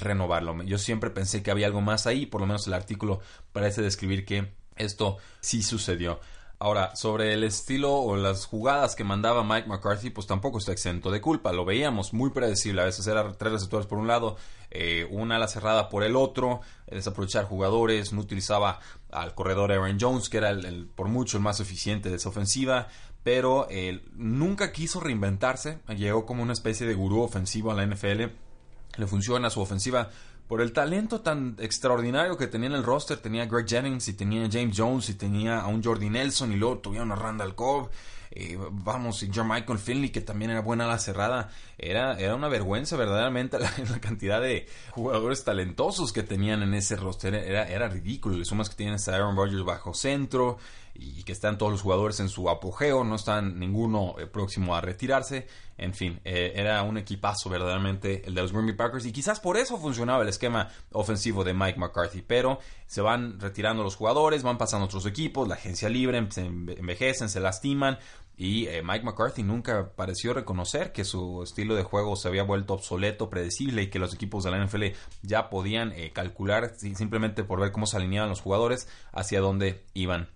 renovarlo. 0.00 0.60
Yo 0.64 0.78
siempre 0.78 1.10
pensé 1.10 1.44
que 1.44 1.52
había 1.52 1.66
algo 1.66 1.82
más 1.82 2.08
ahí, 2.08 2.26
por 2.26 2.40
lo 2.40 2.48
menos 2.48 2.66
el 2.66 2.74
artículo 2.74 3.20
parece 3.52 3.80
describir 3.80 4.24
que 4.24 4.65
esto 4.76 5.18
sí 5.40 5.62
sucedió. 5.62 6.20
Ahora, 6.58 6.96
sobre 6.96 7.34
el 7.34 7.44
estilo 7.44 7.92
o 7.92 8.16
las 8.16 8.46
jugadas 8.46 8.96
que 8.96 9.04
mandaba 9.04 9.44
Mike 9.44 9.68
McCarthy, 9.68 10.08
pues 10.08 10.26
tampoco 10.26 10.56
está 10.56 10.72
exento 10.72 11.10
de 11.10 11.20
culpa. 11.20 11.52
Lo 11.52 11.66
veíamos 11.66 12.14
muy 12.14 12.30
predecible. 12.30 12.80
A 12.80 12.86
veces 12.86 13.06
era 13.06 13.30
tres 13.34 13.52
receptores 13.52 13.86
por 13.86 13.98
un 13.98 14.06
lado, 14.06 14.38
eh, 14.70 15.06
una 15.10 15.36
ala 15.36 15.48
cerrada 15.48 15.90
por 15.90 16.02
el 16.02 16.16
otro, 16.16 16.62
desaprovechar 16.86 17.44
jugadores, 17.44 18.14
no 18.14 18.22
utilizaba 18.22 18.80
al 19.10 19.34
corredor 19.34 19.70
Aaron 19.70 19.98
Jones, 20.00 20.30
que 20.30 20.38
era 20.38 20.48
el, 20.48 20.86
por 20.86 21.08
mucho 21.08 21.36
el 21.36 21.42
más 21.42 21.60
eficiente 21.60 22.08
de 22.08 22.16
esa 22.16 22.30
ofensiva, 22.30 22.88
pero 23.22 23.68
él 23.68 24.08
nunca 24.14 24.72
quiso 24.72 25.00
reinventarse. 25.00 25.80
Llegó 25.88 26.24
como 26.24 26.42
una 26.42 26.54
especie 26.54 26.86
de 26.86 26.94
gurú 26.94 27.20
ofensivo 27.20 27.70
a 27.70 27.74
la 27.74 27.84
NFL. 27.84 28.32
Le 28.96 29.06
funciona 29.06 29.50
su 29.50 29.60
ofensiva 29.60 30.08
por 30.48 30.60
el 30.60 30.72
talento 30.72 31.20
tan 31.20 31.56
extraordinario 31.58 32.36
que 32.36 32.46
tenía 32.46 32.68
en 32.68 32.74
el 32.74 32.84
roster. 32.84 33.18
Tenía 33.18 33.46
Greg 33.46 33.66
Jennings 33.66 34.08
y 34.08 34.14
tenía 34.14 34.48
James 34.50 34.74
Jones 34.76 35.08
y 35.08 35.14
tenía 35.14 35.60
a 35.60 35.66
un 35.66 35.82
Jordi 35.82 36.08
Nelson 36.08 36.52
y 36.52 36.56
luego 36.56 36.78
tuvieron 36.78 37.12
a 37.12 37.16
Randall 37.16 37.54
Cobb. 37.54 37.90
Eh, 38.30 38.58
vamos, 38.70 39.22
y 39.22 39.30
John 39.34 39.48
Michael 39.48 39.78
Finley, 39.78 40.10
que 40.10 40.20
también 40.20 40.50
era 40.50 40.60
buena 40.60 40.84
a 40.84 40.88
la 40.88 40.98
cerrada. 40.98 41.50
Era, 41.78 42.18
era 42.18 42.34
una 42.34 42.48
vergüenza 42.48 42.96
verdaderamente 42.96 43.58
la, 43.58 43.70
cantidad 44.00 44.40
de 44.40 44.66
jugadores 44.90 45.42
talentosos 45.42 46.12
que 46.12 46.22
tenían 46.22 46.62
en 46.62 46.74
ese 46.74 46.96
roster. 46.96 47.34
Era, 47.34 47.68
era 47.68 47.88
ridículo. 47.88 48.36
Le 48.36 48.44
sumas 48.44 48.68
que 48.68 48.76
tienes 48.76 49.08
a 49.08 49.14
Aaron 49.14 49.36
Rodgers 49.36 49.64
bajo 49.64 49.94
centro 49.94 50.58
y 50.98 51.22
que 51.24 51.32
están 51.32 51.58
todos 51.58 51.72
los 51.72 51.82
jugadores 51.82 52.20
en 52.20 52.28
su 52.28 52.48
apogeo, 52.48 53.04
no 53.04 53.16
están 53.16 53.58
ninguno 53.58 54.14
eh, 54.18 54.26
próximo 54.26 54.74
a 54.74 54.80
retirarse. 54.80 55.46
En 55.78 55.92
fin, 55.92 56.20
eh, 56.24 56.52
era 56.56 56.82
un 56.82 56.96
equipazo 56.96 57.50
verdaderamente 57.50 58.26
el 58.26 58.34
de 58.34 58.42
los 58.42 58.52
Green 58.52 58.76
Packers 58.76 59.04
y 59.04 59.12
quizás 59.12 59.40
por 59.40 59.58
eso 59.58 59.76
funcionaba 59.78 60.22
el 60.22 60.28
esquema 60.28 60.68
ofensivo 60.92 61.44
de 61.44 61.52
Mike 61.52 61.78
McCarthy, 61.78 62.22
pero 62.22 62.60
se 62.86 63.02
van 63.02 63.38
retirando 63.38 63.82
los 63.82 63.96
jugadores, 63.96 64.42
van 64.42 64.56
pasando 64.56 64.86
otros 64.86 65.04
equipos, 65.04 65.46
la 65.46 65.56
agencia 65.56 65.88
libre, 65.88 66.26
se 66.30 66.46
envejecen, 66.46 67.28
se 67.28 67.40
lastiman 67.40 67.98
y 68.38 68.68
eh, 68.68 68.82
Mike 68.82 69.04
McCarthy 69.04 69.42
nunca 69.42 69.92
pareció 69.94 70.32
reconocer 70.32 70.92
que 70.92 71.04
su 71.04 71.42
estilo 71.42 71.74
de 71.74 71.82
juego 71.82 72.16
se 72.16 72.28
había 72.28 72.42
vuelto 72.42 72.74
obsoleto, 72.74 73.28
predecible 73.28 73.82
y 73.82 73.86
que 73.88 73.98
los 73.98 74.14
equipos 74.14 74.44
de 74.44 74.50
la 74.50 74.64
NFL 74.64 74.84
ya 75.22 75.50
podían 75.50 75.92
calcular 76.12 76.72
simplemente 76.76 77.44
por 77.44 77.60
ver 77.60 77.72
cómo 77.72 77.86
se 77.86 77.96
alineaban 77.96 78.30
los 78.30 78.40
jugadores 78.40 78.88
hacia 79.12 79.40
dónde 79.40 79.84
iban 79.94 80.35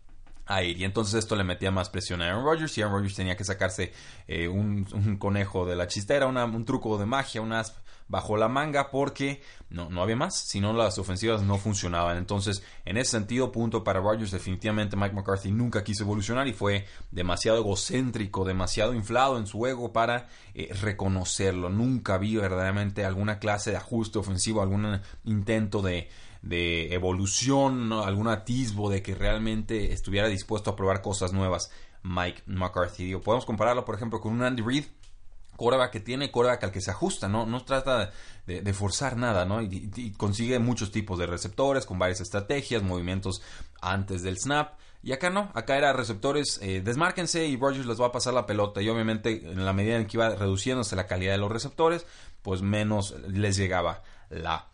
a 0.50 0.62
ir. 0.64 0.78
Y 0.78 0.84
entonces 0.84 1.14
esto 1.14 1.36
le 1.36 1.44
metía 1.44 1.70
más 1.70 1.88
presión 1.88 2.20
a 2.20 2.26
Aaron 2.26 2.44
Rodgers 2.44 2.76
y 2.76 2.82
Aaron 2.82 2.96
Rodgers 2.96 3.14
tenía 3.14 3.36
que 3.36 3.44
sacarse 3.44 3.92
eh, 4.26 4.48
un, 4.48 4.84
conejo 5.18 5.64
de 5.64 5.76
la 5.76 5.86
chistera, 5.86 6.26
un 6.26 6.64
truco 6.64 6.98
de 6.98 7.06
magia, 7.06 7.40
un 7.40 7.52
as 7.52 7.70
bajo 8.10 8.36
la 8.36 8.48
manga 8.48 8.90
porque 8.90 9.40
no, 9.70 9.88
no 9.88 10.02
había 10.02 10.16
más, 10.16 10.36
sino 10.36 10.72
las 10.72 10.98
ofensivas 10.98 11.42
no 11.42 11.58
funcionaban. 11.58 12.18
Entonces, 12.18 12.62
en 12.84 12.96
ese 12.96 13.12
sentido, 13.12 13.52
punto 13.52 13.84
para 13.84 14.00
Rodgers, 14.00 14.32
definitivamente 14.32 14.96
Mike 14.96 15.14
McCarthy 15.14 15.52
nunca 15.52 15.84
quiso 15.84 16.02
evolucionar 16.02 16.48
y 16.48 16.52
fue 16.52 16.86
demasiado 17.12 17.58
egocéntrico, 17.58 18.44
demasiado 18.44 18.94
inflado 18.94 19.38
en 19.38 19.46
su 19.46 19.64
ego 19.64 19.92
para 19.92 20.28
eh, 20.54 20.74
reconocerlo. 20.82 21.70
Nunca 21.70 22.18
vi 22.18 22.36
verdaderamente 22.36 23.04
alguna 23.04 23.38
clase 23.38 23.70
de 23.70 23.76
ajuste 23.76 24.18
ofensivo, 24.18 24.60
algún 24.60 25.00
intento 25.24 25.80
de 25.80 26.08
de 26.42 26.94
evolución, 26.94 27.92
algún 27.92 28.26
atisbo 28.26 28.88
de 28.88 29.02
que 29.02 29.14
realmente 29.14 29.92
estuviera 29.92 30.26
dispuesto 30.26 30.70
a 30.70 30.76
probar 30.76 31.02
cosas 31.02 31.34
nuevas 31.34 31.70
Mike 32.02 32.42
McCarthy. 32.46 33.14
podemos 33.16 33.44
compararlo, 33.44 33.84
por 33.84 33.94
ejemplo, 33.94 34.22
con 34.22 34.32
un 34.32 34.42
Andy 34.42 34.62
Reid, 34.62 34.84
coreback 35.60 35.90
que 35.90 36.00
tiene, 36.00 36.30
coreback 36.30 36.64
al 36.64 36.72
que 36.72 36.80
se 36.80 36.90
ajusta, 36.90 37.28
¿no? 37.28 37.44
No 37.44 37.62
trata 37.66 38.12
de, 38.46 38.72
forzar 38.72 39.18
nada, 39.18 39.44
¿no? 39.44 39.60
Y, 39.60 40.14
consigue 40.16 40.58
muchos 40.58 40.90
tipos 40.90 41.18
de 41.18 41.26
receptores 41.26 41.84
con 41.84 41.98
varias 41.98 42.22
estrategias, 42.22 42.82
movimientos 42.82 43.42
antes 43.82 44.22
del 44.22 44.38
snap. 44.38 44.78
Y 45.02 45.12
acá 45.12 45.28
no, 45.28 45.50
acá 45.52 45.76
era 45.76 45.92
receptores, 45.92 46.58
eh, 46.62 46.80
desmárquense 46.82 47.46
y 47.46 47.58
Rogers 47.58 47.84
les 47.84 48.00
va 48.00 48.06
a 48.06 48.12
pasar 48.12 48.32
la 48.32 48.46
pelota. 48.46 48.80
Y 48.80 48.88
obviamente, 48.88 49.50
en 49.52 49.66
la 49.66 49.74
medida 49.74 49.96
en 49.96 50.06
que 50.06 50.16
iba 50.16 50.30
reduciéndose 50.30 50.96
la 50.96 51.06
calidad 51.06 51.32
de 51.32 51.38
los 51.38 51.52
receptores, 51.52 52.06
pues 52.40 52.62
menos 52.62 53.14
les 53.28 53.58
llegaba 53.58 54.02
la 54.30 54.70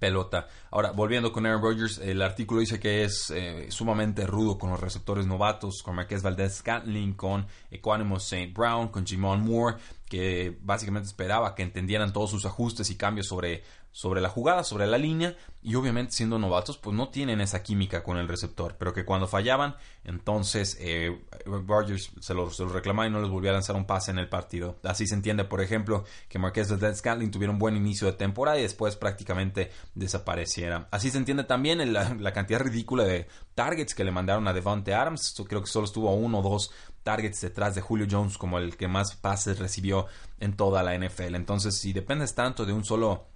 pelota. 0.00 0.48
Ahora, 0.72 0.90
volviendo 0.90 1.30
con 1.30 1.46
Aaron 1.46 1.62
Rodgers, 1.62 1.98
el 1.98 2.22
artículo 2.22 2.60
dice 2.60 2.80
que 2.80 3.04
es 3.04 3.30
eh, 3.30 3.66
sumamente 3.70 4.26
rudo 4.26 4.58
con 4.58 4.70
los 4.70 4.80
receptores 4.80 5.26
novatos, 5.26 5.82
con 5.84 5.94
Marquez 5.94 6.22
Valdez 6.22 6.56
Scantling, 6.56 7.12
con 7.12 7.46
Equanimous 7.70 8.24
St. 8.24 8.52
Brown, 8.52 8.88
con 8.88 9.06
Jimon 9.06 9.42
Moore, 9.42 9.76
que 10.10 10.58
básicamente 10.60 11.06
esperaba 11.06 11.54
que 11.54 11.62
entendieran 11.62 12.12
todos 12.12 12.30
sus 12.30 12.44
ajustes 12.44 12.90
y 12.90 12.96
cambios 12.96 13.28
sobre 13.28 13.62
sobre 13.92 14.20
la 14.20 14.28
jugada, 14.28 14.62
sobre 14.62 14.86
la 14.86 14.98
línea, 14.98 15.36
y 15.62 15.74
obviamente 15.74 16.12
siendo 16.12 16.38
novatos, 16.38 16.78
pues 16.78 16.96
no 16.96 17.08
tienen 17.08 17.40
esa 17.40 17.62
química 17.62 18.02
con 18.02 18.18
el 18.18 18.28
receptor, 18.28 18.76
pero 18.78 18.94
que 18.94 19.04
cuando 19.04 19.26
fallaban, 19.26 19.74
entonces 20.04 20.76
eh, 20.80 21.20
Rodgers 21.44 22.10
se 22.20 22.34
lo, 22.34 22.48
reclamaba 22.48 23.08
y 23.08 23.10
no 23.10 23.20
les 23.20 23.30
volvía 23.30 23.50
a 23.50 23.54
lanzar 23.54 23.76
un 23.76 23.86
pase 23.86 24.10
en 24.10 24.18
el 24.18 24.28
partido. 24.28 24.78
Así 24.84 25.06
se 25.06 25.14
entiende, 25.14 25.44
por 25.44 25.60
ejemplo, 25.60 26.04
que 26.28 26.38
Marquez 26.38 26.68
de 26.68 26.94
Scantling 26.94 27.30
tuviera 27.30 27.52
un 27.52 27.58
buen 27.58 27.76
inicio 27.76 28.06
de 28.06 28.14
temporada 28.14 28.58
y 28.58 28.62
después 28.62 28.96
prácticamente 28.96 29.70
desapareciera. 29.94 30.88
Así 30.92 31.10
se 31.10 31.18
entiende 31.18 31.44
también 31.44 31.92
la, 31.92 32.14
la 32.14 32.32
cantidad 32.32 32.60
ridícula 32.60 33.04
de 33.04 33.26
targets 33.54 33.94
que 33.94 34.04
le 34.04 34.12
mandaron 34.12 34.46
a 34.46 34.52
Devante 34.52 34.94
Adams, 34.94 35.34
creo 35.48 35.60
que 35.60 35.66
solo 35.66 35.84
estuvo 35.84 36.14
uno 36.14 36.38
o 36.38 36.42
dos 36.42 36.70
targets 37.02 37.40
detrás 37.40 37.74
de 37.74 37.80
Julio 37.80 38.06
Jones 38.10 38.38
como 38.38 38.58
el 38.58 38.76
que 38.76 38.88
más 38.88 39.16
pases 39.16 39.58
recibió 39.58 40.06
en 40.38 40.56
toda 40.56 40.82
la 40.82 40.96
NFL. 40.96 41.34
Entonces, 41.34 41.76
si 41.78 41.92
dependes 41.92 42.34
tanto 42.34 42.66
de 42.66 42.72
un 42.72 42.84
solo 42.84 43.26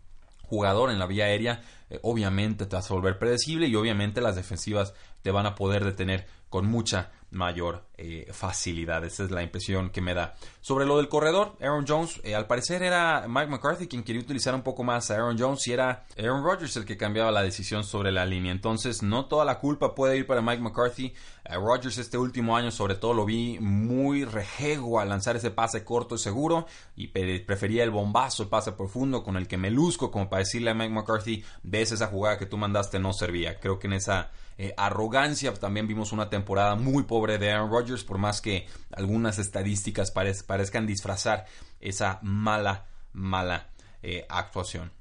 jugador 0.42 0.90
en 0.90 0.98
la 0.98 1.06
vía 1.06 1.24
aérea, 1.24 1.62
eh, 1.90 1.98
obviamente 2.02 2.66
te 2.66 2.76
vas 2.76 2.90
a 2.90 2.94
volver 2.94 3.18
predecible 3.18 3.66
y 3.66 3.76
obviamente 3.76 4.20
las 4.20 4.36
defensivas 4.36 4.94
te 5.22 5.30
van 5.30 5.46
a 5.46 5.54
poder 5.54 5.84
detener 5.84 6.26
con 6.54 6.66
mucha 6.66 7.10
mayor 7.32 7.82
eh, 7.98 8.28
facilidad. 8.32 9.04
Esa 9.04 9.24
es 9.24 9.32
la 9.32 9.42
impresión 9.42 9.90
que 9.90 10.00
me 10.00 10.14
da. 10.14 10.36
Sobre 10.60 10.86
lo 10.86 10.98
del 10.98 11.08
corredor, 11.08 11.56
Aaron 11.60 11.84
Jones, 11.84 12.20
eh, 12.22 12.36
al 12.36 12.46
parecer 12.46 12.84
era 12.84 13.24
Mike 13.26 13.48
McCarthy 13.48 13.88
quien 13.88 14.04
quería 14.04 14.22
utilizar 14.22 14.54
un 14.54 14.62
poco 14.62 14.84
más 14.84 15.10
a 15.10 15.14
Aaron 15.14 15.36
Jones 15.36 15.66
y 15.66 15.72
era 15.72 16.04
Aaron 16.16 16.44
Rodgers 16.44 16.76
el 16.76 16.84
que 16.84 16.96
cambiaba 16.96 17.32
la 17.32 17.42
decisión 17.42 17.82
sobre 17.82 18.12
la 18.12 18.24
línea. 18.24 18.52
Entonces, 18.52 19.02
no 19.02 19.26
toda 19.26 19.44
la 19.44 19.58
culpa 19.58 19.96
puede 19.96 20.16
ir 20.16 20.28
para 20.28 20.42
Mike 20.42 20.62
McCarthy. 20.62 21.12
A 21.44 21.56
Rodgers 21.56 21.98
este 21.98 22.18
último 22.18 22.56
año, 22.56 22.70
sobre 22.70 22.94
todo, 22.94 23.14
lo 23.14 23.24
vi 23.24 23.58
muy 23.58 24.24
rejego 24.24 25.00
a 25.00 25.04
lanzar 25.04 25.34
ese 25.34 25.50
pase 25.50 25.82
corto 25.82 26.14
y 26.14 26.18
seguro 26.18 26.68
y 26.94 27.08
prefería 27.08 27.82
el 27.82 27.90
bombazo, 27.90 28.44
el 28.44 28.48
pase 28.48 28.70
profundo 28.70 29.24
con 29.24 29.36
el 29.36 29.48
que 29.48 29.58
me 29.58 29.72
luzco, 29.72 30.12
como 30.12 30.30
para 30.30 30.44
decirle 30.44 30.70
a 30.70 30.74
Mike 30.74 30.94
McCarthy, 30.94 31.44
ves 31.64 31.90
esa 31.90 32.06
jugada 32.06 32.38
que 32.38 32.46
tú 32.46 32.56
mandaste 32.58 33.00
no 33.00 33.12
servía. 33.12 33.58
Creo 33.58 33.80
que 33.80 33.88
en 33.88 33.94
esa 33.94 34.30
eh, 34.56 34.72
arrogancia. 34.76 35.52
También 35.54 35.88
vimos 35.88 36.12
una 36.12 36.30
temporada 36.30 36.43
muy 36.76 37.04
pobre 37.04 37.38
de 37.38 37.50
Aaron 37.52 37.70
Rodgers, 37.70 38.04
por 38.04 38.18
más 38.18 38.40
que 38.40 38.66
algunas 38.92 39.38
estadísticas 39.38 40.10
parezcan 40.10 40.86
disfrazar 40.86 41.46
esa 41.80 42.18
mala, 42.22 42.86
mala 43.12 43.68
eh, 44.02 44.26
actuación. 44.28 44.92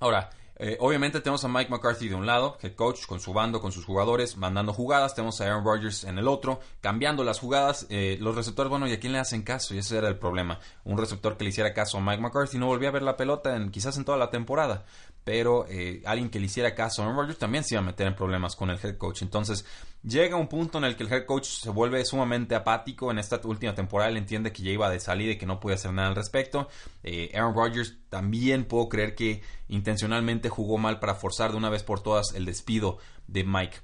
Ahora, 0.00 0.30
eh, 0.56 0.76
obviamente 0.80 1.20
tenemos 1.20 1.44
a 1.44 1.48
Mike 1.48 1.70
McCarthy 1.70 2.08
de 2.08 2.14
un 2.16 2.26
lado, 2.26 2.58
head 2.60 2.74
coach, 2.74 3.06
con 3.06 3.20
su 3.20 3.32
bando, 3.32 3.60
con 3.60 3.70
sus 3.70 3.84
jugadores, 3.84 4.36
mandando 4.36 4.72
jugadas. 4.72 5.14
Tenemos 5.14 5.40
a 5.40 5.44
Aaron 5.44 5.64
Rodgers 5.64 6.04
en 6.04 6.18
el 6.18 6.26
otro, 6.26 6.60
cambiando 6.80 7.22
las 7.24 7.38
jugadas. 7.38 7.86
los 7.90 8.34
receptores, 8.34 8.70
bueno, 8.70 8.86
¿y 8.88 8.92
a 8.92 9.00
quién 9.00 9.12
le 9.12 9.18
hacen 9.20 9.42
caso? 9.42 9.74
Y 9.74 9.78
ese 9.78 9.98
era 9.98 10.08
el 10.08 10.18
problema. 10.18 10.58
Un 10.84 10.98
receptor 10.98 11.36
que 11.36 11.44
le 11.44 11.50
hiciera 11.50 11.74
caso 11.74 11.98
a 11.98 12.00
Mike 12.00 12.20
McCarthy 12.20 12.58
no 12.58 12.66
volvía 12.66 12.88
a 12.88 12.92
ver 12.92 13.02
la 13.02 13.16
pelota 13.16 13.56
en, 13.56 13.70
quizás 13.70 13.96
en 13.96 14.04
toda 14.04 14.18
la 14.18 14.30
temporada 14.30 14.84
pero 15.28 15.66
eh, 15.68 16.00
alguien 16.06 16.30
que 16.30 16.40
le 16.40 16.46
hiciera 16.46 16.74
caso 16.74 17.02
a 17.02 17.04
Aaron 17.04 17.18
Rodgers 17.18 17.38
también 17.38 17.62
se 17.62 17.74
iba 17.74 17.82
a 17.82 17.84
meter 17.84 18.06
en 18.06 18.14
problemas 18.14 18.56
con 18.56 18.70
el 18.70 18.78
head 18.82 18.96
coach. 18.96 19.20
Entonces 19.20 19.66
llega 20.02 20.36
un 20.36 20.48
punto 20.48 20.78
en 20.78 20.84
el 20.84 20.96
que 20.96 21.02
el 21.02 21.12
head 21.12 21.26
coach 21.26 21.44
se 21.44 21.68
vuelve 21.68 22.02
sumamente 22.06 22.54
apático. 22.54 23.10
En 23.10 23.18
esta 23.18 23.38
última 23.44 23.74
temporada 23.74 24.08
él 24.08 24.16
entiende 24.16 24.52
que 24.52 24.62
ya 24.62 24.70
iba 24.70 24.88
de 24.88 24.98
salida 25.00 25.32
y 25.32 25.36
que 25.36 25.44
no 25.44 25.60
puede 25.60 25.74
hacer 25.74 25.92
nada 25.92 26.08
al 26.08 26.14
respecto. 26.14 26.68
Eh, 27.02 27.30
Aaron 27.34 27.54
Rodgers 27.54 27.98
también 28.08 28.64
puedo 28.64 28.88
creer 28.88 29.14
que 29.14 29.42
intencionalmente 29.68 30.48
jugó 30.48 30.78
mal 30.78 30.98
para 30.98 31.14
forzar 31.14 31.50
de 31.50 31.58
una 31.58 31.68
vez 31.68 31.82
por 31.82 32.02
todas 32.02 32.32
el 32.34 32.46
despido 32.46 32.96
de 33.26 33.44
Mike 33.44 33.76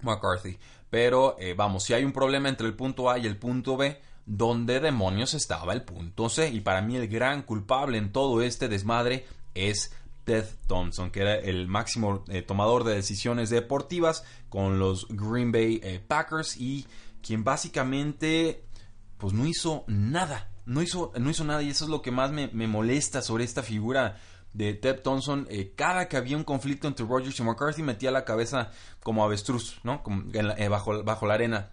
McCarthy. 0.00 0.56
Pero 0.88 1.36
eh, 1.38 1.52
vamos, 1.52 1.84
si 1.84 1.92
hay 1.92 2.04
un 2.04 2.12
problema 2.12 2.48
entre 2.48 2.66
el 2.66 2.72
punto 2.72 3.10
A 3.10 3.18
y 3.18 3.26
el 3.26 3.36
punto 3.36 3.76
B, 3.76 4.00
¿dónde 4.24 4.80
demonios 4.80 5.34
estaba 5.34 5.74
el 5.74 5.82
punto 5.82 6.30
C? 6.30 6.48
Y 6.48 6.60
para 6.60 6.80
mí 6.80 6.96
el 6.96 7.08
gran 7.08 7.42
culpable 7.42 7.98
en 7.98 8.10
todo 8.10 8.40
este 8.40 8.68
desmadre 8.68 9.26
es 9.54 9.92
Ted 10.28 10.44
Thompson, 10.66 11.10
que 11.10 11.22
era 11.22 11.36
el 11.36 11.68
máximo 11.68 12.22
eh, 12.28 12.42
tomador 12.42 12.84
de 12.84 12.94
decisiones 12.94 13.48
deportivas 13.48 14.24
con 14.50 14.78
los 14.78 15.08
Green 15.08 15.52
Bay 15.52 15.80
eh, 15.82 16.04
Packers 16.06 16.58
y 16.58 16.86
quien 17.22 17.44
básicamente 17.44 18.62
pues 19.16 19.32
no 19.32 19.46
hizo 19.46 19.84
nada, 19.86 20.50
no 20.66 20.82
hizo, 20.82 21.12
no 21.18 21.30
hizo 21.30 21.44
nada 21.44 21.62
y 21.62 21.70
eso 21.70 21.86
es 21.86 21.90
lo 21.90 22.02
que 22.02 22.10
más 22.10 22.30
me, 22.30 22.48
molesta 22.66 23.22
sobre 23.22 23.44
esta 23.44 23.62
figura 23.62 24.18
de 24.52 24.74
Ted 24.74 25.00
Thompson. 25.00 25.46
Eh, 25.48 25.72
cada 25.74 26.08
que 26.08 26.18
había 26.18 26.36
un 26.36 26.44
conflicto 26.44 26.86
entre 26.86 27.06
Rogers 27.06 27.40
y 27.40 27.42
McCarthy 27.42 27.82
metía 27.82 28.10
la 28.10 28.26
cabeza 28.26 28.70
como 29.02 29.24
avestruz, 29.24 29.80
¿no? 29.82 30.02
Bajo 31.06 31.26
la 31.26 31.34
arena. 31.34 31.70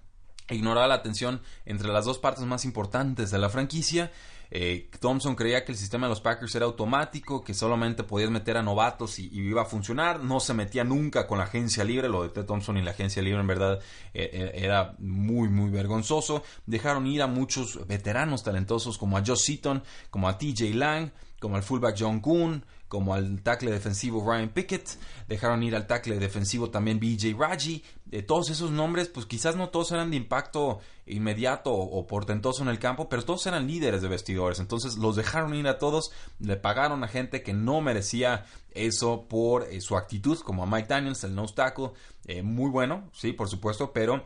Ignoraba 0.50 0.88
la 0.88 1.02
tensión 1.02 1.42
entre 1.66 1.90
las 1.90 2.06
dos 2.06 2.20
partes 2.20 2.46
más 2.46 2.64
importantes 2.64 3.32
de 3.32 3.38
la 3.38 3.50
franquicia 3.50 4.14
eh, 4.58 4.90
Thompson 5.02 5.36
creía 5.36 5.66
que 5.66 5.74
el 5.74 5.78
sistema 5.78 6.08
de 6.08 6.12
los 6.12 6.22
Packers 6.22 6.56
era 6.56 6.64
automático, 6.64 7.44
que 7.44 7.54
solamente 7.54 8.06
podías 8.06 8.30
meter 8.30 8.56
a 8.56 8.64
novatos 8.64 9.20
y, 9.20 9.30
iba 9.34 9.64
a 9.64 9.66
funcionar. 9.66 10.24
No 10.24 10.40
se 10.40 10.54
metía 10.54 10.86
nunca 10.86 11.28
con 11.28 11.40
la 11.40 11.44
agencia 11.44 11.84
libre. 11.84 12.08
Lo 12.08 12.24
de 12.24 12.30
Ted 12.30 12.46
Thompson 12.46 12.78
y 12.78 12.82
la 12.82 12.92
agencia 12.92 13.22
libre 13.22 13.42
en 13.42 13.48
verdad 13.48 13.82
eh, 14.14 14.30
eh, 14.32 14.52
era 14.56 14.96
muy, 14.98 15.50
muy 15.50 15.70
vergonzoso. 15.72 16.42
Dejaron 16.66 17.06
ir 17.06 17.22
a 17.22 17.28
muchos 17.28 17.86
veteranos 17.86 18.44
talentosos 18.44 18.98
como 18.98 19.18
a 19.18 19.24
Joe 19.26 19.36
Seaton, 19.36 19.84
como 20.10 20.30
a 20.30 20.38
TJ 20.38 20.74
Lang, 20.74 21.12
como 21.42 21.58
al 21.58 21.64
fullback 21.64 21.98
John 22.00 22.22
Kuhn, 22.22 22.64
como 22.96 23.14
al 23.14 23.42
tackle 23.42 23.72
defensivo 23.72 24.24
Ryan 24.26 24.48
Pickett, 24.48 24.88
dejaron 25.28 25.62
ir 25.64 25.76
al 25.76 25.86
tackle 25.86 26.18
defensivo 26.18 26.70
también 26.70 26.98
BJ 26.98 27.36
Raji, 27.38 27.84
todos 28.26 28.50
esos 28.50 28.72
nombres, 28.72 29.10
pues 29.10 29.26
quizás 29.26 29.58
no 29.58 29.68
todos 29.68 29.92
eran 29.92 30.12
de 30.12 30.16
impacto 30.16 30.80
inmediato 31.06 31.74
o 31.74 32.08
portentoso 32.08 32.64
en 32.64 32.70
el 32.70 32.80
campo, 32.80 33.10
pero 33.10 33.26
todos 33.26 33.46
eran 33.48 33.68
líderes 33.68 34.02
de 34.02 34.08
vestidores, 34.08 34.62
entonces 34.62 34.96
los 34.96 35.18
dejaron 35.18 35.54
ir 35.56 35.68
a 35.68 35.78
todos, 35.78 36.12
le 36.40 36.56
pagaron 36.56 37.04
a 37.04 37.10
gente 37.10 37.44
que 37.44 37.54
no 37.54 37.82
merecía 37.82 38.46
eso 38.72 39.26
por 39.28 39.64
eh, 39.64 39.82
su 39.82 39.98
actitud, 39.98 40.40
como 40.40 40.64
a 40.64 40.66
Mike 40.66 40.88
Daniels, 40.88 41.26
el 41.26 41.36
nose 41.36 41.54
tackle, 41.54 41.92
eh, 42.28 42.44
muy 42.44 42.72
bueno, 42.72 43.10
sí, 43.12 43.34
por 43.34 43.50
supuesto, 43.50 43.92
pero 43.92 44.26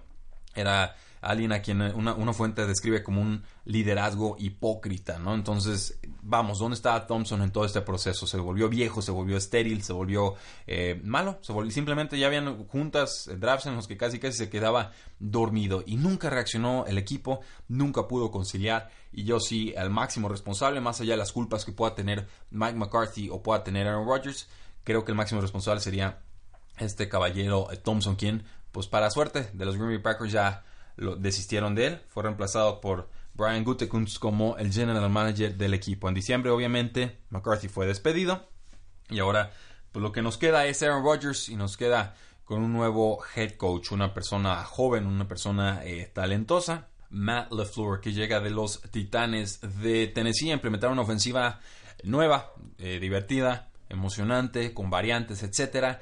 era 0.54 0.96
alguien 1.22 1.52
a 1.52 1.62
quien 1.62 1.82
una, 1.82 2.34
fuente 2.34 2.66
describe 2.66 3.04
como 3.04 3.22
un 3.22 3.44
liderazgo 3.66 4.36
hipócrita, 4.40 5.20
¿no? 5.20 5.34
Entonces, 5.34 6.00
vamos, 6.22 6.60
¿dónde 6.60 6.76
estaba 6.76 7.06
Thompson 7.08 7.42
en 7.42 7.52
todo 7.52 7.66
este 7.66 7.82
proceso? 7.82 8.26
Se 8.28 8.38
volvió 8.38 8.70
viejo, 8.70 9.02
se 9.02 9.12
volvió 9.12 9.38
estéril, 9.38 9.84
se 9.84 9.94
volvió 9.94 10.36
eh, 10.68 11.00
malo, 11.04 11.40
se 11.42 11.54
simplemente 11.72 12.18
ya 12.18 12.28
habían 12.28 12.66
juntas, 12.68 13.28
eh, 13.28 13.36
drafts 13.36 13.66
en 13.68 13.76
los 13.76 13.88
que 13.88 13.98
casi 13.98 14.20
casi 14.20 14.38
se 14.38 14.50
quedaba 14.50 14.92
dormido 15.20 15.84
y 15.86 15.98
nunca 15.98 16.30
reaccionó 16.30 16.86
el 16.88 16.98
equipo, 16.98 17.42
nunca 17.68 18.08
pudo 18.08 18.32
conciliar 18.32 18.90
y 19.12 19.24
yo 19.24 19.40
sí, 19.40 19.74
al 19.76 19.90
máximo 19.90 20.30
responsable, 20.30 20.82
más 20.82 21.02
allá 21.02 21.14
de 21.14 21.18
las 21.18 21.32
culpas 21.32 21.66
que 21.66 21.72
pueda 21.72 21.96
tener 21.96 22.28
Mike 22.52 22.76
McCarthy 22.78 23.30
o 23.30 23.42
pueda 23.42 23.64
tener 23.64 23.88
Aaron 23.88 24.08
Rodgers, 24.08 24.48
creo 24.84 25.04
que 25.04 25.12
el 25.12 25.18
máximo 25.18 25.42
responsable 25.42 25.82
sería 25.82 26.20
este 26.78 27.10
caballero 27.10 27.72
eh, 27.72 27.78
Thompson, 27.78 28.16
quien, 28.16 28.44
pues 28.72 28.88
para 28.88 29.10
suerte 29.10 29.50
de 29.54 29.66
los 29.66 29.76
Green 29.76 29.90
Bay 29.90 30.00
Packers 30.00 30.32
ya 30.32 30.64
lo 31.00 31.16
desistieron 31.16 31.76
de 31.76 31.88
él. 31.88 32.02
Fue 32.10 32.24
reemplazado 32.24 32.82
por 32.82 33.10
Brian 33.34 33.64
Gutekunst 33.64 34.20
como 34.20 34.58
el 34.58 34.72
general 34.72 35.10
manager 35.10 35.56
del 35.56 35.74
equipo. 35.74 36.08
En 36.08 36.16
diciembre, 36.16 36.52
obviamente, 36.52 37.20
McCarthy 37.30 37.70
fue 37.70 37.88
despedido. 37.88 38.48
Y 39.10 39.20
ahora, 39.20 39.52
pues 39.92 40.04
lo 40.04 40.12
que 40.12 40.22
nos 40.22 40.38
queda 40.38 40.66
es 40.66 40.84
Aaron 40.84 41.04
Rodgers 41.04 41.50
y 41.50 41.56
nos 41.56 41.78
queda 41.78 42.16
con 42.44 42.62
un 42.62 42.74
nuevo 42.74 43.20
head 43.36 43.54
coach, 43.54 43.92
una 43.92 44.14
persona 44.14 44.64
joven, 44.64 45.06
una 45.06 45.28
persona 45.28 45.82
eh, 45.84 46.12
talentosa. 46.14 46.88
Matt 47.12 47.52
LeFleur, 47.52 48.02
que 48.02 48.14
llega 48.14 48.40
de 48.40 48.52
los 48.52 48.82
Titanes 48.92 49.62
de 49.82 50.08
Tennessee 50.08 50.52
a 50.52 50.54
implementar 50.54 50.92
una 50.92 51.02
ofensiva 51.02 51.60
nueva, 52.04 52.54
eh, 52.78 53.00
divertida, 53.00 53.70
emocionante, 53.90 54.74
con 54.74 54.90
variantes, 54.92 55.42
etcétera. 55.42 56.02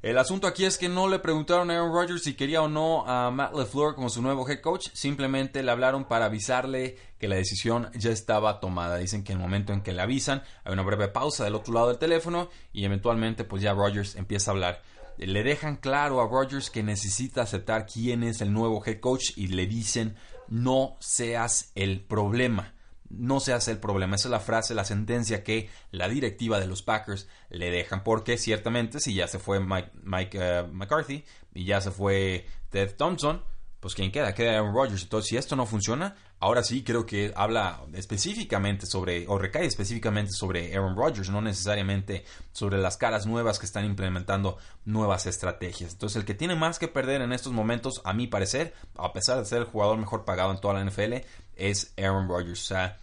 El 0.00 0.16
asunto 0.16 0.46
aquí 0.46 0.64
es 0.64 0.78
que 0.78 0.88
no 0.88 1.08
le 1.08 1.18
preguntaron 1.18 1.72
a 1.72 1.74
Aaron 1.74 1.92
Rodgers 1.92 2.22
si 2.22 2.34
quería 2.34 2.62
o 2.62 2.68
no 2.68 3.04
a 3.08 3.32
Matt 3.32 3.52
LeFleur 3.52 3.96
como 3.96 4.08
su 4.08 4.22
nuevo 4.22 4.48
head 4.48 4.60
coach, 4.60 4.90
simplemente 4.92 5.60
le 5.64 5.72
hablaron 5.72 6.04
para 6.04 6.26
avisarle 6.26 6.96
que 7.18 7.26
la 7.26 7.34
decisión 7.34 7.90
ya 7.94 8.10
estaba 8.10 8.60
tomada. 8.60 8.98
Dicen 8.98 9.24
que 9.24 9.32
en 9.32 9.38
el 9.38 9.42
momento 9.42 9.72
en 9.72 9.80
que 9.80 9.92
le 9.92 10.00
avisan, 10.00 10.44
hay 10.62 10.72
una 10.72 10.84
breve 10.84 11.08
pausa 11.08 11.42
del 11.42 11.56
otro 11.56 11.74
lado 11.74 11.88
del 11.88 11.98
teléfono 11.98 12.48
y 12.72 12.84
eventualmente 12.84 13.42
pues 13.42 13.60
ya 13.60 13.72
Rodgers 13.72 14.14
empieza 14.14 14.52
a 14.52 14.54
hablar. 14.54 14.82
Le 15.16 15.42
dejan 15.42 15.74
claro 15.74 16.20
a 16.20 16.28
Rodgers 16.28 16.70
que 16.70 16.84
necesita 16.84 17.42
aceptar 17.42 17.84
quién 17.84 18.22
es 18.22 18.40
el 18.40 18.52
nuevo 18.52 18.80
head 18.86 19.00
coach 19.00 19.32
y 19.34 19.48
le 19.48 19.66
dicen 19.66 20.14
no 20.46 20.96
seas 21.00 21.72
el 21.74 22.02
problema 22.02 22.72
no 23.10 23.40
se 23.40 23.52
hace 23.52 23.70
el 23.70 23.78
problema. 23.78 24.16
Esa 24.16 24.28
es 24.28 24.32
la 24.32 24.40
frase, 24.40 24.74
la 24.74 24.84
sentencia 24.84 25.44
que 25.44 25.68
la 25.90 26.08
directiva 26.08 26.60
de 26.60 26.66
los 26.66 26.82
Packers 26.82 27.28
le 27.50 27.70
dejan. 27.70 28.04
Porque 28.04 28.38
ciertamente, 28.38 29.00
si 29.00 29.14
ya 29.14 29.28
se 29.28 29.38
fue 29.38 29.60
Mike, 29.60 30.38
eh, 30.40 30.64
McCarthy 30.70 31.24
y 31.54 31.64
ya 31.64 31.80
se 31.80 31.90
fue 31.90 32.46
Ted 32.70 32.94
Thompson, 32.96 33.42
pues 33.80 33.94
¿quién 33.94 34.10
queda? 34.10 34.34
Queda 34.34 34.54
Aaron 34.54 34.74
Rodgers. 34.74 35.02
Entonces, 35.02 35.28
si 35.28 35.36
esto 35.36 35.54
no 35.54 35.64
funciona, 35.64 36.16
ahora 36.40 36.62
sí 36.64 36.82
creo 36.82 37.06
que 37.06 37.32
habla 37.36 37.80
específicamente 37.94 38.86
sobre, 38.86 39.26
o 39.28 39.38
recae 39.38 39.66
específicamente 39.66 40.32
sobre 40.32 40.74
Aaron 40.74 40.96
Rodgers, 40.96 41.30
no 41.30 41.40
necesariamente 41.40 42.24
sobre 42.52 42.78
las 42.78 42.96
caras 42.96 43.26
nuevas 43.26 43.58
que 43.58 43.66
están 43.66 43.84
implementando 43.84 44.58
nuevas 44.84 45.26
estrategias. 45.26 45.92
Entonces, 45.92 46.16
el 46.16 46.24
que 46.24 46.34
tiene 46.34 46.56
más 46.56 46.78
que 46.78 46.88
perder 46.88 47.22
en 47.22 47.32
estos 47.32 47.52
momentos, 47.52 48.00
a 48.04 48.12
mi 48.12 48.26
parecer, 48.26 48.74
a 48.96 49.12
pesar 49.12 49.38
de 49.38 49.44
ser 49.44 49.58
el 49.58 49.64
jugador 49.64 49.96
mejor 49.98 50.24
pagado 50.24 50.50
en 50.50 50.60
toda 50.60 50.74
la 50.74 50.84
NFL, 50.84 51.14
es 51.54 51.92
Aaron 51.96 52.28
Rodgers. 52.28 52.62
O 52.62 52.66
sea, 52.66 52.98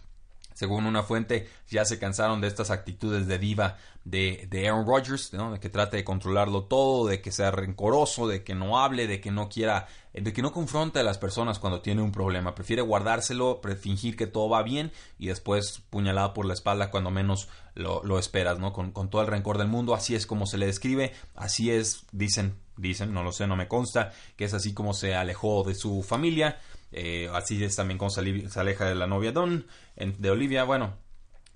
según 0.56 0.86
una 0.86 1.02
fuente, 1.02 1.48
ya 1.68 1.84
se 1.84 1.98
cansaron 1.98 2.40
de 2.40 2.48
estas 2.48 2.70
actitudes 2.70 3.26
de 3.26 3.38
diva 3.38 3.76
de, 4.04 4.46
de 4.48 4.68
Aaron 4.68 4.86
Rodgers, 4.86 5.30
de 5.30 5.60
que 5.60 5.68
trate 5.68 5.98
de 5.98 6.04
controlarlo 6.04 6.64
todo, 6.64 7.06
de 7.08 7.20
que 7.20 7.30
sea 7.30 7.50
rencoroso, 7.50 8.26
de 8.26 8.42
que 8.42 8.54
no 8.54 8.78
hable, 8.78 9.06
de 9.06 9.20
que 9.20 9.30
no 9.30 9.50
quiera, 9.50 9.86
de 10.20 10.32
que 10.32 10.42
no 10.42 10.52
confronte 10.52 10.98
a 10.98 11.02
las 11.02 11.18
personas 11.18 11.58
cuando 11.58 11.80
tiene 11.80 12.02
un 12.02 12.12
problema. 12.12 12.54
Prefiere 12.54 12.82
guardárselo, 12.82 13.60
fingir 13.80 14.16
que 14.16 14.26
todo 14.26 14.48
va 14.48 14.62
bien 14.62 14.92
y 15.18 15.26
después 15.26 15.82
puñalada 15.90 16.32
por 16.32 16.46
la 16.46 16.54
espalda 16.54 16.90
cuando 16.90 17.10
menos 17.10 17.48
lo, 17.74 18.18
esperas, 18.18 18.58
¿no? 18.58 18.72
Con, 18.72 18.92
con 18.92 19.10
todo 19.10 19.22
el 19.22 19.28
rencor 19.28 19.58
del 19.58 19.68
mundo. 19.68 19.94
Así 19.94 20.14
es 20.14 20.26
como 20.26 20.46
se 20.46 20.58
le 20.58 20.66
describe, 20.66 21.12
así 21.34 21.70
es, 21.70 22.06
dicen, 22.12 22.56
dicen, 22.76 23.12
no 23.12 23.22
lo 23.22 23.32
sé, 23.32 23.46
no 23.46 23.56
me 23.56 23.68
consta, 23.68 24.12
que 24.36 24.44
es 24.44 24.54
así 24.54 24.74
como 24.74 24.94
se 24.94 25.14
alejó 25.14 25.64
de 25.64 25.74
su 25.74 26.02
familia. 26.02 26.58
Eh, 26.92 27.28
así 27.32 27.62
es 27.62 27.76
también 27.76 27.98
como 27.98 28.10
se, 28.10 28.20
aleja 28.20 28.86
de 28.86 28.94
la 28.94 29.06
novia 29.06 29.32
Don, 29.32 29.66
de 29.96 30.30
Olivia. 30.30 30.64
Bueno, 30.64 30.94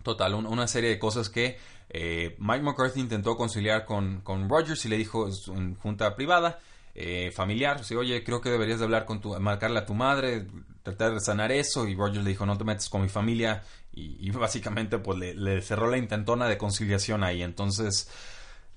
total, 0.02 0.34
una 0.34 0.66
serie 0.66 0.90
de 0.90 0.98
cosas 0.98 1.30
que 1.30 1.58
eh, 1.88 2.36
Mike 2.38 2.62
McCarthy 2.62 3.00
intentó 3.00 3.36
conciliar 3.36 3.84
con, 3.84 4.20
con 4.20 4.48
Rogers 4.48 4.84
y 4.84 4.88
le 4.88 4.96
dijo 4.96 5.28
en 5.48 5.76
junta 5.76 6.14
privada, 6.14 6.60
eh, 6.94 7.30
familiar, 7.34 7.84
si 7.84 7.94
oye, 7.94 8.24
creo 8.24 8.40
que 8.40 8.50
deberías 8.50 8.78
de 8.78 8.84
hablar 8.84 9.04
con 9.04 9.20
tu, 9.20 9.38
marcarle 9.40 9.78
a 9.78 9.86
tu 9.86 9.94
madre, 9.94 10.46
tratar 10.82 11.14
de 11.14 11.20
sanar 11.20 11.52
eso. 11.52 11.86
Y 11.86 11.94
Rogers 11.94 12.24
le 12.24 12.30
dijo, 12.30 12.46
no 12.46 12.58
te 12.58 12.64
metes 12.64 12.88
con 12.88 13.02
mi 13.02 13.08
familia. 13.08 13.62
Y, 13.92 14.30
básicamente, 14.32 14.98
pues 14.98 15.18
le, 15.18 15.62
cerró 15.62 15.90
la 15.90 15.98
intentona 15.98 16.48
de 16.48 16.58
conciliación 16.58 17.24
ahí. 17.24 17.42
Entonces, 17.42 18.08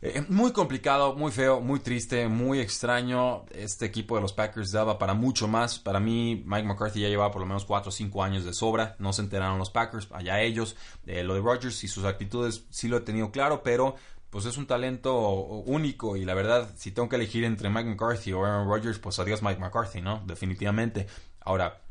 eh, 0.01 0.23
muy 0.27 0.51
complicado, 0.51 1.15
muy 1.15 1.31
feo, 1.31 1.61
muy 1.61 1.79
triste, 1.79 2.27
muy 2.27 2.59
extraño. 2.59 3.45
Este 3.51 3.85
equipo 3.85 4.15
de 4.15 4.21
los 4.21 4.33
Packers 4.33 4.71
daba 4.71 4.97
para 4.97 5.13
mucho 5.13 5.47
más. 5.47 5.79
Para 5.79 5.99
mí, 5.99 6.43
Mike 6.45 6.67
McCarthy 6.67 7.01
ya 7.01 7.07
llevaba 7.07 7.31
por 7.31 7.41
lo 7.41 7.47
menos 7.47 7.65
4 7.65 7.89
o 7.89 7.91
5 7.91 8.23
años 8.23 8.43
de 8.45 8.53
sobra. 8.53 8.95
No 8.99 9.13
se 9.13 9.21
enteraron 9.21 9.57
los 9.57 9.69
Packers, 9.69 10.09
allá 10.11 10.41
ellos. 10.41 10.75
Eh, 11.07 11.23
lo 11.23 11.35
de 11.35 11.41
Rodgers 11.41 11.83
y 11.83 11.87
sus 11.87 12.05
actitudes 12.05 12.65
sí 12.69 12.87
lo 12.87 12.97
he 12.97 13.01
tenido 13.01 13.31
claro, 13.31 13.63
pero 13.63 13.95
pues 14.33 14.45
es 14.45 14.57
un 14.57 14.65
talento 14.65 15.15
único 15.67 16.17
y 16.17 16.25
la 16.25 16.33
verdad, 16.33 16.71
si 16.75 16.91
tengo 16.91 17.07
que 17.07 17.17
elegir 17.17 17.43
entre 17.43 17.69
Mike 17.69 17.91
McCarthy 17.91 18.33
o 18.33 18.43
Aaron 18.43 18.67
Rodgers, 18.67 18.97
pues 18.97 19.19
adiós 19.19 19.43
Mike 19.43 19.61
McCarthy, 19.61 20.01
¿no? 20.01 20.23
Definitivamente. 20.25 21.05
Ahora, 21.41 21.83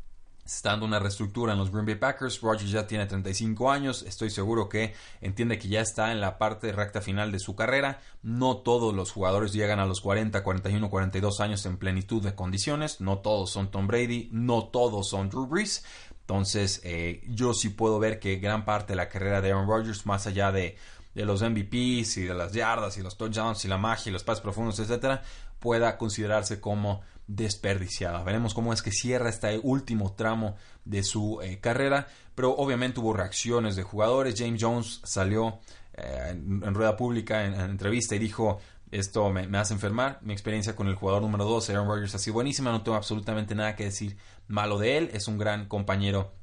está 0.45 0.71
dando 0.71 0.85
una 0.85 0.99
reestructura 0.99 1.53
en 1.53 1.59
los 1.59 1.71
Green 1.71 1.85
Bay 1.85 1.95
Packers. 1.95 2.41
Rodgers 2.41 2.69
ya 2.69 2.85
tiene 2.85 3.05
35 3.05 3.71
años. 3.71 4.03
Estoy 4.03 4.29
seguro 4.29 4.67
que 4.67 4.93
entiende 5.21 5.57
que 5.57 5.69
ya 5.69 5.79
está 5.79 6.11
en 6.11 6.19
la 6.19 6.37
parte 6.37 6.73
recta 6.73 6.99
final 6.99 7.31
de 7.31 7.39
su 7.39 7.55
carrera. 7.55 8.01
No 8.23 8.57
todos 8.57 8.93
los 8.93 9.13
jugadores 9.13 9.53
llegan 9.53 9.79
a 9.79 9.85
los 9.85 10.01
40, 10.01 10.43
41, 10.43 10.89
42 10.89 11.39
años 11.39 11.65
en 11.65 11.77
plenitud 11.77 12.21
de 12.21 12.35
condiciones. 12.35 12.99
No 12.99 13.19
todos 13.19 13.51
son 13.51 13.71
Tom 13.71 13.87
Brady. 13.87 14.27
No 14.33 14.65
todos 14.65 15.07
son 15.07 15.29
Drew 15.29 15.47
Brees. 15.47 15.85
Entonces, 16.23 16.81
eh, 16.83 17.21
yo 17.27 17.53
sí 17.53 17.69
puedo 17.69 17.99
ver 17.99 18.19
que 18.19 18.37
gran 18.37 18.65
parte 18.65 18.93
de 18.93 18.97
la 18.97 19.09
carrera 19.09 19.41
de 19.41 19.51
Aaron 19.51 19.67
Rodgers, 19.67 20.05
más 20.05 20.25
allá 20.25 20.53
de, 20.53 20.77
de 21.13 21.25
los 21.25 21.41
MVPs 21.41 22.17
y 22.17 22.23
de 22.23 22.33
las 22.33 22.53
yardas 22.53 22.97
y 22.97 23.01
los 23.01 23.17
touchdowns 23.17 23.65
y 23.65 23.67
la 23.67 23.77
magia 23.77 24.09
y 24.09 24.13
los 24.13 24.23
pases 24.23 24.41
profundos, 24.41 24.79
etcétera, 24.79 25.21
pueda 25.59 25.97
considerarse 25.97 26.59
como 26.59 27.01
desperdiciada. 27.27 28.23
Veremos 28.23 28.53
cómo 28.53 28.73
es 28.73 28.81
que 28.81 28.91
cierra 28.91 29.29
este 29.29 29.59
último 29.63 30.13
tramo 30.13 30.55
de 30.85 31.03
su 31.03 31.39
eh, 31.41 31.59
carrera, 31.59 32.07
pero 32.35 32.55
obviamente 32.55 32.99
hubo 32.99 33.13
reacciones 33.13 33.75
de 33.75 33.83
jugadores. 33.83 34.35
James 34.37 34.61
Jones 34.61 35.01
salió 35.03 35.59
eh, 35.93 36.29
en, 36.31 36.73
rueda 36.73 36.97
pública, 36.97 37.45
en, 37.45 37.53
entrevista, 37.53 38.15
y 38.15 38.19
dijo, 38.19 38.59
esto 38.91 39.29
me, 39.29 39.57
hace 39.57 39.73
enfermar. 39.73 40.19
Mi 40.21 40.33
experiencia 40.33 40.75
con 40.75 40.87
el 40.87 40.95
jugador 40.95 41.21
número 41.21 41.45
2, 41.45 41.69
Aaron 41.69 41.87
Rodgers, 41.87 42.15
ha 42.15 42.19
sido 42.19 42.35
buenísima. 42.35 42.71
No 42.71 42.83
tengo 42.83 42.97
absolutamente 42.97 43.55
nada 43.55 43.75
que 43.75 43.85
decir 43.85 44.17
malo 44.47 44.77
de 44.77 44.97
él. 44.97 45.09
Es 45.13 45.27
un 45.27 45.37
gran 45.37 45.67
compañero 45.67 46.33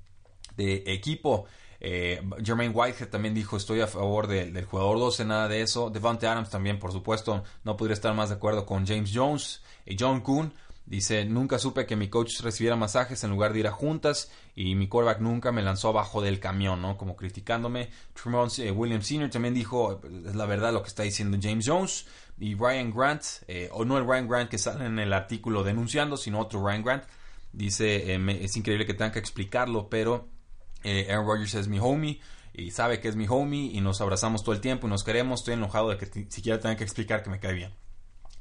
de 0.57 0.83
equipo. 0.87 1.47
Eh, 1.81 2.21
Jermaine 2.45 2.75
Whitehead 2.75 3.09
también 3.09 3.35
dijo 3.35 3.57
estoy 3.57 3.81
a 3.81 3.87
favor 3.87 4.27
del 4.27 4.65
jugador 4.65 4.99
12, 4.99 5.25
nada 5.25 5.49
de 5.49 5.63
eso. 5.63 5.91
Devante 5.91 6.27
Adams 6.27 6.51
también, 6.51 6.79
por 6.79 6.93
supuesto, 6.93 7.43
no 7.65 7.77
podría 7.77 7.95
estar 7.95 8.15
más 8.15 8.29
de 8.29 8.37
acuerdo 8.37 8.67
con 8.67 8.87
James 8.87 9.11
Jones. 9.15 9.63
Y 9.87 9.97
John 9.99 10.21
Kuhn 10.21 10.53
Dice, 10.91 11.25
nunca 11.25 11.61
supe 11.61 11.87
que 11.87 11.95
mi 11.95 12.09
coach 12.09 12.41
recibiera 12.41 12.75
masajes 12.75 13.23
en 13.23 13.31
lugar 13.31 13.53
de 13.53 13.61
ir 13.61 13.69
a 13.69 13.71
juntas 13.71 14.29
y 14.57 14.75
mi 14.75 14.89
quarterback 14.89 15.21
nunca 15.21 15.53
me 15.53 15.63
lanzó 15.63 15.91
abajo 15.91 16.21
del 16.21 16.41
camión, 16.41 16.83
¿no? 16.83 16.97
Como 16.97 17.15
criticándome. 17.15 17.91
Tremont 18.13 18.59
eh, 18.59 18.73
Williams 18.73 19.07
Sr. 19.07 19.31
también 19.31 19.55
dijo, 19.55 20.01
es 20.27 20.35
la 20.35 20.47
verdad 20.47 20.73
lo 20.73 20.83
que 20.83 20.89
está 20.89 21.05
diciendo 21.05 21.39
James 21.41 21.65
Jones. 21.69 22.07
Y 22.41 22.57
Ryan 22.57 22.93
Grant, 22.93 23.23
eh, 23.47 23.69
o 23.71 23.85
no 23.85 23.99
el 23.99 24.05
Ryan 24.05 24.27
Grant 24.27 24.51
que 24.51 24.59
sale 24.59 24.87
en 24.87 24.99
el 24.99 25.13
artículo 25.13 25.63
denunciando, 25.63 26.17
sino 26.17 26.41
otro 26.41 26.67
Ryan 26.67 26.83
Grant, 26.83 27.05
dice, 27.53 28.13
eh, 28.13 28.39
es 28.41 28.57
increíble 28.57 28.85
que 28.85 28.95
tenga 28.95 29.13
que 29.13 29.21
explicarlo, 29.21 29.89
pero 29.89 30.27
Aaron 30.85 31.27
Rodgers 31.27 31.55
es 31.55 31.69
mi 31.69 31.79
homie 31.79 32.21
y 32.53 32.71
sabe 32.71 33.01
que 33.01 33.09
es 33.09 33.17
mi 33.17 33.27
homie 33.29 33.71
y 33.73 33.81
nos 33.81 34.01
abrazamos 34.01 34.43
todo 34.43 34.55
el 34.55 34.61
tiempo 34.61 34.87
y 34.87 34.91
nos 34.91 35.05
queremos. 35.05 35.41
Estoy 35.41 35.55
enojado 35.55 35.91
de 35.91 35.99
que 35.99 36.07
siquiera 36.31 36.59
tenga 36.59 36.77
que 36.77 36.85
explicar 36.85 37.23
que 37.23 37.31
me 37.31 37.39
cae 37.39 37.55
bien. 37.55 37.73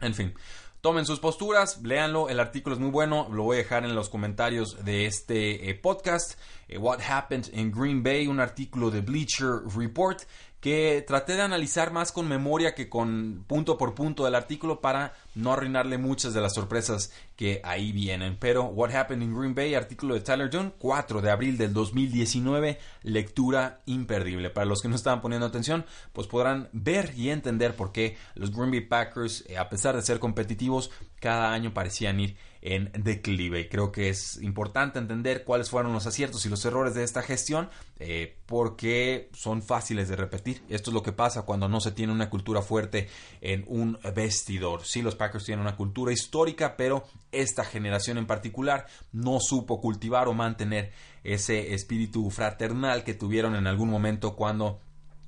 En 0.02 0.14
fin, 0.14 0.34
Tomen 0.82 1.06
sus 1.06 1.20
posturas, 1.20 1.82
léanlo, 1.84 2.30
el 2.30 2.40
artículo 2.40 2.74
es 2.74 2.80
muy 2.80 2.90
bueno, 2.90 3.28
lo 3.30 3.44
voy 3.44 3.56
a 3.56 3.60
dejar 3.60 3.84
en 3.84 3.96
los 3.96 4.08
comentarios 4.08 4.86
de 4.86 5.08
este 5.08 5.70
eh, 5.70 5.76
podcast. 5.76 6.40
Eh, 6.70 6.78
What 6.78 7.02
Happened 7.02 7.50
in 7.52 7.70
Green 7.70 8.02
Bay, 8.02 8.28
un 8.28 8.40
artículo 8.40 8.90
de 8.90 9.02
Bleacher 9.02 9.60
Report 9.76 10.22
que 10.60 11.04
traté 11.08 11.36
de 11.36 11.42
analizar 11.42 11.92
más 11.92 12.12
con 12.12 12.28
memoria 12.28 12.76
que 12.76 12.90
con 12.90 13.46
punto 13.48 13.78
por 13.78 13.96
punto 13.96 14.26
del 14.26 14.36
artículo 14.36 14.82
para 14.82 15.14
no 15.34 15.54
arruinarle 15.54 15.98
muchas 15.98 16.34
de 16.34 16.42
las 16.42 16.54
sorpresas 16.54 17.14
que 17.38 17.62
ahí 17.64 17.94
vienen. 17.94 18.36
Pero 18.38 18.66
What 18.66 18.94
Happened 18.94 19.24
in 19.24 19.38
Green 19.38 19.56
Bay, 19.56 19.74
artículo 19.74 20.16
de 20.16 20.22
Tyler 20.22 20.50
Dunn, 20.50 20.74
4 20.78 21.22
de 21.22 21.32
abril 21.32 21.58
del 21.58 21.74
2019, 21.74 22.78
lectura 23.04 23.80
imperdible. 23.86 24.50
Para 24.50 24.66
los 24.66 24.82
que 24.82 24.90
no 24.90 24.96
estaban 24.96 25.22
poniendo 25.22 25.48
atención, 25.48 25.86
pues 26.12 26.28
podrán 26.28 26.68
ver 26.74 27.14
y 27.16 27.30
entender 27.30 27.76
por 27.76 27.94
qué 27.94 28.18
los 28.36 28.52
Green 28.52 28.72
Bay 28.72 28.82
Packers, 28.82 29.46
eh, 29.48 29.58
a 29.58 29.70
pesar 29.70 29.96
de 29.96 30.02
ser 30.02 30.20
competitivos, 30.20 30.92
cada 31.22 31.54
año 31.54 31.74
parecían 31.74 32.20
ir 32.20 32.36
en 32.62 32.92
declive. 32.94 33.62
Y 33.62 33.70
creo 33.70 33.92
que 33.92 34.10
es 34.10 34.42
importante 34.42 35.00
entender 35.00 35.44
cuáles 35.44 35.70
fueron 35.70 35.94
los 35.94 36.06
aciertos 36.08 36.46
y 36.46 36.50
los 36.50 36.64
errores 36.66 36.94
de 36.94 37.04
esta 37.04 37.22
gestión 37.22 37.70
eh, 38.00 38.38
porque 38.46 39.30
son 39.34 39.62
fáciles 39.62 40.10
de 40.10 40.16
repetir. 40.16 40.62
Esto 40.70 40.92
es 40.92 40.94
lo 40.94 41.04
que 41.04 41.12
pasa 41.12 41.44
cuando 41.44 41.70
no 41.70 41.80
se 41.80 41.92
tiene 41.92 42.14
una 42.14 42.30
cultura 42.30 42.62
fuerte 42.62 43.08
en 43.42 43.64
un 43.68 43.98
vestidor. 44.14 44.86
Sí, 44.86 45.02
los 45.02 45.16
Packers 45.16 45.46
tienen 45.46 45.62
una 45.62 45.76
cultura 45.76 46.12
histórica, 46.12 46.76
pero 46.76 47.06
esta 47.32 47.64
generación 47.64 48.18
en 48.18 48.28
particular 48.28 48.88
no 49.12 49.40
supo 49.40 49.80
cultivar 49.80 50.28
o 50.28 50.34
mantener 50.34 50.92
ese 51.24 51.74
espíritu 51.74 52.30
fraternal 52.30 53.04
que 53.04 53.14
tuvieron 53.14 53.56
en 53.56 53.68
algún 53.68 53.90
momento 53.90 54.36
cuando 54.36 54.80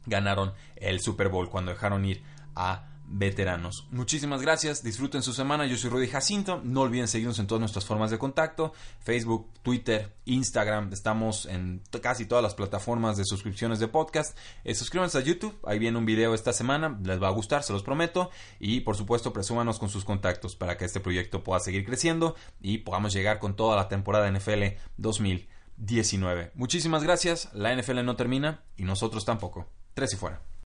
ganaron 0.05 0.53
el 0.77 0.99
Super 0.99 1.29
Bowl, 1.29 1.49
cuando 1.49 1.71
dejaron 1.71 2.05
ir 2.05 2.23
a 2.55 2.90
veteranos. 3.11 3.87
Muchísimas 3.91 4.41
gracias, 4.41 4.83
disfruten 4.83 5.21
su 5.21 5.33
semana, 5.33 5.65
yo 5.65 5.77
soy 5.77 5.89
Rudy 5.89 6.07
Jacinto, 6.07 6.61
no 6.63 6.81
olviden 6.81 7.07
seguirnos 7.07 7.39
en 7.39 7.47
todas 7.47 7.59
nuestras 7.59 7.85
formas 7.85 8.09
de 8.09 8.17
contacto, 8.17 8.73
Facebook, 8.99 9.49
Twitter, 9.61 10.15
Instagram, 10.25 10.93
estamos 10.93 11.45
en 11.45 11.81
casi 12.01 12.25
todas 12.25 12.43
las 12.43 12.55
plataformas 12.55 13.17
de 13.17 13.25
suscripciones 13.25 13.79
de 13.79 13.89
podcast, 13.89 14.37
eh, 14.63 14.73
suscríbanse 14.73 15.17
a 15.17 15.21
YouTube, 15.21 15.57
ahí 15.65 15.77
viene 15.77 15.97
un 15.97 16.05
video 16.05 16.33
esta 16.33 16.53
semana, 16.53 16.97
les 17.03 17.21
va 17.21 17.27
a 17.27 17.31
gustar, 17.31 17.63
se 17.63 17.73
los 17.73 17.83
prometo, 17.83 18.31
y 18.59 18.81
por 18.81 18.95
supuesto 18.95 19.33
presúmanos 19.33 19.77
con 19.77 19.89
sus 19.89 20.05
contactos 20.05 20.55
para 20.55 20.77
que 20.77 20.85
este 20.85 21.01
proyecto 21.01 21.43
pueda 21.43 21.59
seguir 21.59 21.85
creciendo 21.85 22.35
y 22.61 22.79
podamos 22.79 23.13
llegar 23.13 23.39
con 23.39 23.55
toda 23.55 23.75
la 23.75 23.89
temporada 23.89 24.31
NFL 24.31 24.77
2019. 24.97 26.51
Muchísimas 26.55 27.03
gracias, 27.03 27.49
la 27.53 27.75
NFL 27.75 28.05
no 28.05 28.15
termina 28.15 28.61
y 28.77 28.83
nosotros 28.83 29.25
tampoco. 29.25 29.67
Tres 29.93 30.13
y 30.13 30.15
fuera. 30.15 30.50